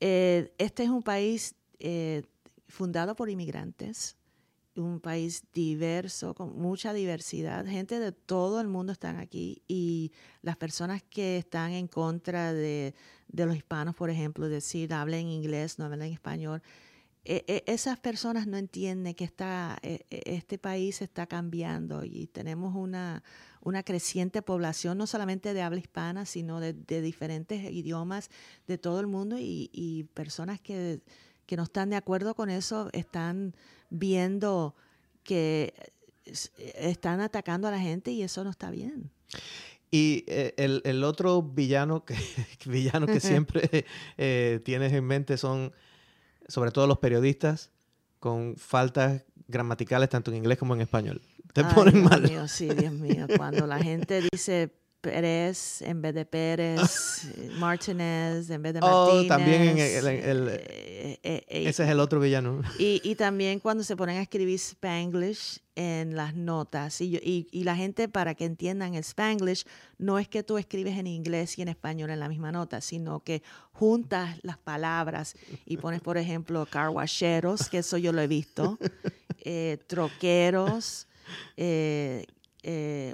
Eh, 0.00 0.52
este 0.58 0.82
es 0.84 0.90
un 0.90 1.02
país 1.02 1.54
eh, 1.78 2.22
fundado 2.68 3.14
por 3.14 3.28
inmigrantes, 3.28 4.16
un 4.74 5.00
país 5.00 5.42
diverso, 5.52 6.34
con 6.34 6.58
mucha 6.58 6.92
diversidad, 6.92 7.64
gente 7.66 7.98
de 7.98 8.12
todo 8.12 8.60
el 8.60 8.68
mundo 8.68 8.92
están 8.92 9.16
aquí 9.18 9.62
y 9.68 10.12
las 10.42 10.56
personas 10.56 11.02
que 11.02 11.38
están 11.38 11.72
en 11.72 11.88
contra 11.88 12.52
de, 12.52 12.94
de 13.28 13.46
los 13.46 13.56
hispanos, 13.56 13.94
por 13.94 14.10
ejemplo, 14.10 14.48
decir 14.48 14.92
hablen 14.92 15.28
inglés, 15.28 15.78
no 15.78 15.86
hablen 15.86 16.12
español, 16.12 16.62
eh, 17.26 17.44
eh, 17.48 17.64
esas 17.66 17.98
personas 17.98 18.46
no 18.46 18.56
entienden 18.56 19.14
que 19.14 19.24
está, 19.24 19.78
eh, 19.82 20.00
eh, 20.10 20.22
este 20.26 20.58
país 20.58 21.02
está 21.02 21.26
cambiando 21.26 22.04
y 22.04 22.26
tenemos 22.28 22.74
una, 22.74 23.22
una 23.62 23.82
creciente 23.82 24.42
población, 24.42 24.96
no 24.98 25.06
solamente 25.06 25.52
de 25.52 25.62
habla 25.62 25.78
hispana, 25.80 26.24
sino 26.24 26.60
de, 26.60 26.72
de 26.72 27.02
diferentes 27.02 27.70
idiomas 27.70 28.30
de 28.66 28.78
todo 28.78 29.00
el 29.00 29.06
mundo 29.08 29.38
y, 29.38 29.70
y 29.72 30.04
personas 30.14 30.60
que, 30.60 31.00
que 31.46 31.56
no 31.56 31.64
están 31.64 31.90
de 31.90 31.96
acuerdo 31.96 32.34
con 32.34 32.48
eso 32.50 32.88
están 32.92 33.54
viendo 33.90 34.74
que 35.22 35.74
es- 36.24 36.52
están 36.76 37.20
atacando 37.20 37.68
a 37.68 37.70
la 37.70 37.80
gente 37.80 38.10
y 38.12 38.22
eso 38.22 38.44
no 38.44 38.50
está 38.50 38.70
bien. 38.70 39.10
Y 39.90 40.24
eh, 40.26 40.54
el, 40.56 40.82
el 40.84 41.04
otro 41.04 41.42
villano 41.42 42.04
que, 42.04 42.14
villano 42.66 43.06
que 43.06 43.20
siempre 43.20 43.84
eh, 44.18 44.60
tienes 44.64 44.92
en 44.92 45.04
mente 45.04 45.36
son, 45.36 45.72
sobre 46.48 46.70
todo 46.70 46.86
los 46.86 46.98
periodistas, 46.98 47.70
con 48.18 48.56
faltas 48.56 49.24
gramaticales 49.48 50.08
tanto 50.08 50.30
en 50.30 50.38
inglés 50.38 50.58
como 50.58 50.74
en 50.74 50.80
español. 50.80 51.20
Te 51.52 51.62
Ay, 51.62 51.74
ponen 51.74 51.94
Dios 51.94 52.10
mal. 52.10 52.22
mío, 52.22 52.48
sí, 52.48 52.68
Dios 52.68 52.92
mío. 52.92 53.26
Cuando 53.36 53.66
la 53.66 53.78
gente 53.78 54.22
dice 54.32 54.70
Pérez 55.10 55.82
en 55.82 56.02
vez 56.02 56.14
de 56.14 56.24
Pérez, 56.24 56.80
Martínez 57.58 58.50
en 58.50 58.62
vez 58.62 58.74
de 58.74 58.80
Oh, 58.82 59.06
Martínez. 59.06 59.28
también 59.28 59.62
en 59.62 59.78
el- 59.78 60.06
en 60.06 60.24
el- 60.28 60.48
eh, 60.48 61.18
eh, 61.22 61.44
eh, 61.48 61.68
Ese 61.68 61.84
es 61.84 61.90
el 61.90 62.00
otro 62.00 62.18
villano. 62.20 62.60
Y, 62.78 63.00
y, 63.04 63.14
también 63.14 63.60
cuando 63.60 63.84
se 63.84 63.96
ponen 63.96 64.16
a 64.18 64.22
escribir 64.22 64.56
Spanglish 64.56 65.60
en 65.76 66.16
las 66.16 66.34
notas. 66.34 67.00
Y, 67.00 67.16
y, 67.16 67.46
y, 67.52 67.64
la 67.64 67.76
gente, 67.76 68.08
para 68.08 68.34
que 68.34 68.44
entiendan 68.44 68.94
el 68.94 69.02
Spanglish, 69.04 69.64
no 69.98 70.18
es 70.18 70.26
que 70.28 70.42
tú 70.42 70.58
escribes 70.58 70.98
en 70.98 71.06
inglés 71.06 71.58
y 71.58 71.62
en 71.62 71.68
español 71.68 72.10
en 72.10 72.18
la 72.20 72.28
misma 72.28 72.50
nota, 72.50 72.80
sino 72.80 73.20
que 73.20 73.42
juntas 73.72 74.38
las 74.42 74.58
palabras 74.58 75.34
y 75.66 75.76
pones, 75.76 76.00
por 76.00 76.16
ejemplo, 76.18 76.66
carwacheros, 76.70 77.68
que 77.68 77.78
eso 77.78 77.96
yo 77.98 78.12
lo 78.12 78.20
he 78.22 78.26
visto, 78.26 78.78
troqueros, 79.86 81.06
eh, 81.56 82.24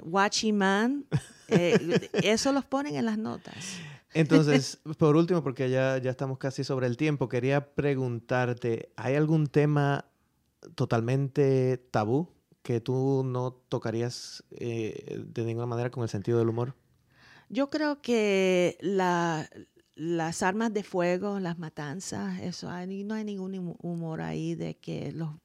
watchman, 0.05 1.05
eh, 1.47 2.09
eso 2.13 2.51
los 2.51 2.65
ponen 2.65 2.95
en 2.95 3.05
las 3.05 3.17
notas. 3.17 3.55
Entonces, 4.13 4.79
por 4.97 5.15
último, 5.15 5.43
porque 5.43 5.69
ya, 5.69 5.97
ya 5.97 6.11
estamos 6.11 6.37
casi 6.37 6.63
sobre 6.63 6.87
el 6.87 6.97
tiempo, 6.97 7.29
quería 7.29 7.73
preguntarte, 7.73 8.91
¿hay 8.95 9.15
algún 9.15 9.47
tema 9.47 10.05
totalmente 10.75 11.77
tabú 11.91 12.29
que 12.61 12.79
tú 12.79 13.23
no 13.25 13.53
tocarías 13.69 14.43
eh, 14.51 15.21
de 15.25 15.43
ninguna 15.43 15.65
manera 15.65 15.89
con 15.89 16.03
el 16.03 16.09
sentido 16.09 16.39
del 16.39 16.49
humor? 16.49 16.75
Yo 17.49 17.69
creo 17.69 18.01
que 18.01 18.77
la, 18.79 19.49
las 19.95 20.41
armas 20.41 20.73
de 20.73 20.83
fuego, 20.83 21.39
las 21.39 21.59
matanzas, 21.59 22.39
eso 22.41 22.69
hay, 22.69 23.03
no 23.03 23.15
hay 23.15 23.25
ningún 23.25 23.75
humor 23.81 24.21
ahí 24.21 24.55
de 24.55 24.75
que 24.77 25.11
lo, 25.11 25.39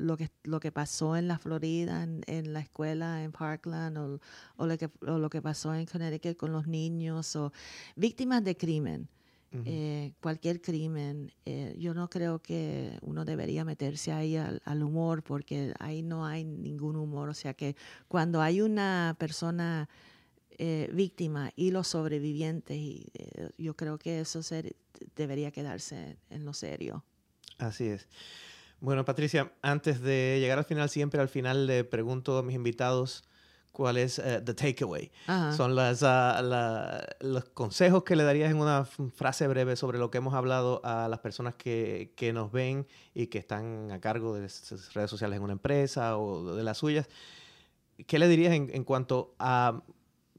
lo 0.00 0.16
que 0.16 0.30
lo 0.44 0.60
que 0.60 0.72
pasó 0.72 1.16
en 1.16 1.28
la 1.28 1.38
Florida, 1.38 2.02
en, 2.02 2.22
en 2.26 2.52
la 2.52 2.60
escuela 2.60 3.22
en 3.22 3.32
Parkland, 3.32 3.98
o, 3.98 4.20
o, 4.56 4.66
lo 4.66 4.76
que, 4.76 4.90
o, 5.06 5.18
lo 5.18 5.30
que, 5.30 5.42
pasó 5.42 5.74
en 5.74 5.86
Connecticut 5.86 6.36
con 6.36 6.52
los 6.52 6.66
niños, 6.66 7.36
o 7.36 7.52
víctimas 7.96 8.42
de 8.44 8.56
crimen. 8.56 9.08
Uh 9.52 9.56
-huh. 9.56 9.62
eh, 9.66 10.12
cualquier 10.20 10.60
crimen, 10.60 11.32
eh, 11.44 11.74
yo 11.76 11.92
no 11.92 12.08
creo 12.08 12.38
que 12.40 12.96
uno 13.02 13.24
debería 13.24 13.64
meterse 13.64 14.12
ahí 14.12 14.36
al, 14.36 14.62
al, 14.64 14.80
humor 14.84 15.24
porque 15.24 15.74
ahí 15.80 16.02
no 16.02 16.24
hay 16.24 16.44
ningún 16.44 16.94
humor. 16.94 17.28
O 17.28 17.34
sea 17.34 17.54
que 17.54 17.74
cuando 18.06 18.40
hay 18.40 18.60
una 18.60 19.16
persona 19.18 19.88
eh, 20.62 20.90
víctima 20.92 21.50
y 21.56 21.70
los 21.70 21.88
sobrevivientes, 21.88 22.76
y, 22.76 23.06
eh, 23.14 23.48
yo 23.56 23.74
creo 23.74 23.96
que 23.96 24.20
eso 24.20 24.42
ser, 24.42 24.76
debería 25.16 25.50
quedarse 25.50 26.18
en 26.28 26.44
lo 26.44 26.52
serio. 26.52 27.02
Así 27.56 27.86
es. 27.86 28.06
Bueno, 28.80 29.04
Patricia, 29.04 29.52
antes 29.62 30.00
de 30.00 30.38
llegar 30.40 30.58
al 30.58 30.64
final, 30.64 30.88
siempre 30.88 31.20
al 31.20 31.28
final 31.28 31.66
le 31.66 31.84
pregunto 31.84 32.38
a 32.38 32.42
mis 32.42 32.56
invitados 32.56 33.24
cuál 33.72 33.98
es 33.98 34.18
uh, 34.18 34.42
the 34.44 34.54
takeaway. 34.54 35.10
Ajá. 35.26 35.52
Son 35.52 35.74
las, 35.74 36.02
uh, 36.02 36.42
la, 36.42 37.06
los 37.20 37.44
consejos 37.46 38.04
que 38.04 38.16
le 38.16 38.24
darías 38.24 38.50
en 38.50 38.58
una 38.58 38.84
frase 38.84 39.46
breve 39.48 39.76
sobre 39.76 39.98
lo 39.98 40.10
que 40.10 40.18
hemos 40.18 40.34
hablado 40.34 40.80
a 40.84 41.08
las 41.08 41.20
personas 41.20 41.54
que, 41.54 42.12
que 42.16 42.32
nos 42.32 42.52
ven 42.52 42.86
y 43.14 43.26
que 43.26 43.38
están 43.38 43.90
a 43.90 44.00
cargo 44.00 44.34
de 44.34 44.40
redes 44.40 45.10
sociales 45.10 45.36
en 45.36 45.42
una 45.42 45.52
empresa 45.52 46.16
o 46.16 46.54
de 46.54 46.64
las 46.64 46.78
suyas. 46.78 47.08
¿Qué 48.06 48.18
le 48.18 48.28
dirías 48.28 48.54
en, 48.54 48.70
en 48.72 48.84
cuanto 48.84 49.34
a 49.38 49.82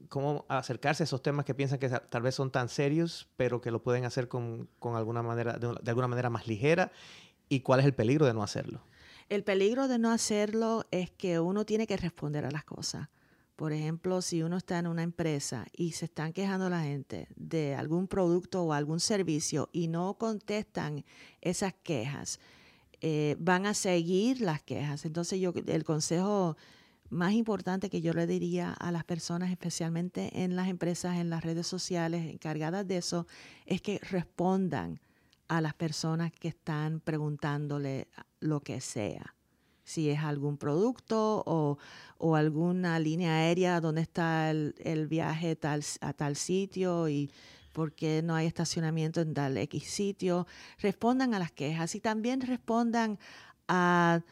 cómo 0.08 0.44
acercarse 0.48 1.02
a 1.02 1.04
esos 1.04 1.22
temas 1.22 1.44
que 1.44 1.54
piensan 1.54 1.78
que 1.78 1.88
tal 1.88 2.22
vez 2.22 2.34
son 2.34 2.50
tan 2.50 2.68
serios, 2.68 3.28
pero 3.36 3.60
que 3.60 3.70
lo 3.70 3.82
pueden 3.82 4.04
hacer 4.04 4.28
con, 4.28 4.68
con 4.78 4.96
alguna 4.96 5.22
manera, 5.22 5.54
de, 5.54 5.74
de, 5.80 5.90
alguna 5.90 6.08
manera 6.08 6.28
más 6.28 6.46
ligera? 6.46 6.92
¿Y 7.52 7.60
cuál 7.60 7.80
es 7.80 7.86
el 7.86 7.92
peligro 7.92 8.24
de 8.24 8.32
no 8.32 8.42
hacerlo? 8.42 8.80
El 9.28 9.44
peligro 9.44 9.86
de 9.86 9.98
no 9.98 10.10
hacerlo 10.10 10.86
es 10.90 11.10
que 11.10 11.38
uno 11.38 11.66
tiene 11.66 11.86
que 11.86 11.98
responder 11.98 12.46
a 12.46 12.50
las 12.50 12.64
cosas. 12.64 13.10
Por 13.56 13.74
ejemplo, 13.74 14.22
si 14.22 14.42
uno 14.42 14.56
está 14.56 14.78
en 14.78 14.86
una 14.86 15.02
empresa 15.02 15.66
y 15.76 15.92
se 15.92 16.06
están 16.06 16.32
quejando 16.32 16.70
la 16.70 16.82
gente 16.82 17.28
de 17.36 17.74
algún 17.74 18.08
producto 18.08 18.62
o 18.62 18.72
algún 18.72 19.00
servicio 19.00 19.68
y 19.70 19.88
no 19.88 20.14
contestan 20.14 21.04
esas 21.42 21.74
quejas, 21.74 22.40
eh, 23.02 23.36
van 23.38 23.66
a 23.66 23.74
seguir 23.74 24.40
las 24.40 24.62
quejas. 24.62 25.04
Entonces, 25.04 25.38
yo 25.38 25.52
el 25.66 25.84
consejo 25.84 26.56
más 27.10 27.34
importante 27.34 27.90
que 27.90 28.00
yo 28.00 28.14
le 28.14 28.26
diría 28.26 28.72
a 28.72 28.90
las 28.90 29.04
personas, 29.04 29.50
especialmente 29.50 30.42
en 30.42 30.56
las 30.56 30.68
empresas, 30.68 31.18
en 31.18 31.28
las 31.28 31.44
redes 31.44 31.66
sociales 31.66 32.32
encargadas 32.32 32.88
de 32.88 32.96
eso, 32.96 33.26
es 33.66 33.82
que 33.82 33.98
respondan 33.98 35.00
a 35.56 35.60
las 35.60 35.74
personas 35.74 36.32
que 36.32 36.48
están 36.48 37.00
preguntándole 37.00 38.08
lo 38.40 38.60
que 38.60 38.80
sea. 38.80 39.34
Si 39.84 40.08
es 40.08 40.20
algún 40.20 40.56
producto 40.56 41.42
o, 41.44 41.76
o 42.16 42.36
alguna 42.36 42.98
línea 42.98 43.34
aérea 43.34 43.80
donde 43.82 44.00
está 44.00 44.50
el, 44.50 44.74
el 44.78 45.08
viaje 45.08 45.54
tal, 45.54 45.84
a 46.00 46.14
tal 46.14 46.36
sitio 46.36 47.06
y 47.10 47.30
por 47.72 47.92
qué 47.92 48.22
no 48.22 48.34
hay 48.34 48.46
estacionamiento 48.46 49.20
en 49.20 49.34
tal 49.34 49.58
X 49.58 49.90
sitio, 49.90 50.46
respondan 50.78 51.34
a 51.34 51.38
las 51.38 51.52
quejas 51.52 51.94
y 51.96 52.00
también 52.00 52.40
respondan 52.40 53.18
a 53.68 54.22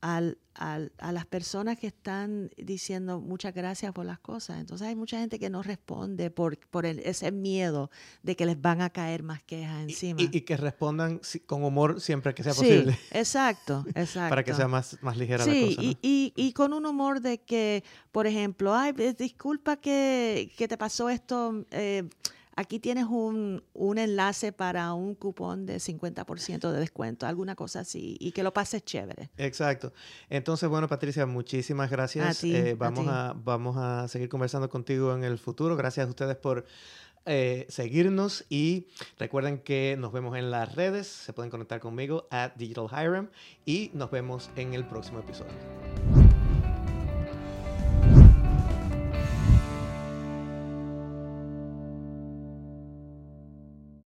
al, 0.00 0.38
al, 0.54 0.92
a 0.98 1.12
las 1.12 1.26
personas 1.26 1.78
que 1.78 1.86
están 1.86 2.50
diciendo 2.56 3.20
muchas 3.20 3.54
gracias 3.54 3.92
por 3.92 4.06
las 4.06 4.18
cosas. 4.18 4.58
Entonces 4.58 4.86
hay 4.86 4.96
mucha 4.96 5.18
gente 5.18 5.38
que 5.38 5.50
no 5.50 5.62
responde 5.62 6.30
por, 6.30 6.58
por 6.68 6.86
el, 6.86 7.00
ese 7.00 7.32
miedo 7.32 7.90
de 8.22 8.36
que 8.36 8.46
les 8.46 8.60
van 8.60 8.80
a 8.80 8.90
caer 8.90 9.22
más 9.22 9.42
quejas 9.42 9.82
encima. 9.82 10.20
Y, 10.20 10.24
y, 10.32 10.38
y 10.38 10.40
que 10.42 10.56
respondan 10.56 11.20
con 11.46 11.64
humor 11.64 12.00
siempre 12.00 12.34
que 12.34 12.42
sea 12.42 12.54
posible. 12.54 12.98
Exacto, 13.10 13.84
exacto. 13.94 14.30
Para 14.30 14.44
que 14.44 14.54
sea 14.54 14.68
más, 14.68 14.98
más 15.02 15.16
ligera 15.16 15.44
sí, 15.44 15.50
la 15.50 15.66
cosa. 15.66 15.82
¿no? 15.82 15.88
Y, 15.88 15.98
y, 16.02 16.32
y, 16.36 16.52
con 16.52 16.72
un 16.72 16.86
humor 16.86 17.20
de 17.20 17.38
que, 17.42 17.84
por 18.12 18.26
ejemplo, 18.26 18.74
ay, 18.74 18.92
disculpa 19.18 19.76
que, 19.76 20.52
que 20.56 20.68
te 20.68 20.76
pasó 20.76 21.08
esto. 21.10 21.66
Eh, 21.70 22.08
aquí 22.56 22.78
tienes 22.78 23.06
un, 23.06 23.62
un, 23.72 23.98
enlace 23.98 24.52
para 24.52 24.92
un 24.94 25.14
cupón 25.14 25.66
de 25.66 25.76
50% 25.76 26.70
de 26.70 26.78
descuento, 26.78 27.26
alguna 27.26 27.54
cosa 27.54 27.80
así, 27.80 28.16
y 28.20 28.32
que 28.32 28.42
lo 28.42 28.52
pases 28.52 28.84
chévere. 28.84 29.30
Exacto. 29.36 29.92
Entonces, 30.28 30.68
bueno, 30.68 30.88
Patricia, 30.88 31.26
muchísimas 31.26 31.90
gracias. 31.90 32.38
A 32.38 32.40
ti, 32.40 32.54
eh, 32.54 32.74
vamos, 32.74 33.06
a, 33.06 33.30
a, 33.30 33.32
vamos 33.34 33.76
a 33.76 34.08
seguir 34.08 34.28
conversando 34.28 34.68
contigo 34.68 35.14
en 35.14 35.24
el 35.24 35.38
futuro. 35.38 35.76
Gracias 35.76 36.06
a 36.06 36.10
ustedes 36.10 36.36
por 36.36 36.66
eh, 37.26 37.66
seguirnos 37.68 38.46
y 38.48 38.86
recuerden 39.18 39.58
que 39.58 39.96
nos 39.98 40.10
vemos 40.10 40.38
en 40.38 40.50
las 40.50 40.74
redes, 40.74 41.06
se 41.06 41.32
pueden 41.34 41.50
conectar 41.50 41.78
conmigo 41.78 42.26
at 42.30 42.52
Digital 42.56 42.86
Hiram 42.90 43.28
y 43.66 43.90
nos 43.92 44.10
vemos 44.10 44.50
en 44.56 44.72
el 44.72 44.86
próximo 44.86 45.20
episodio. 45.20 46.19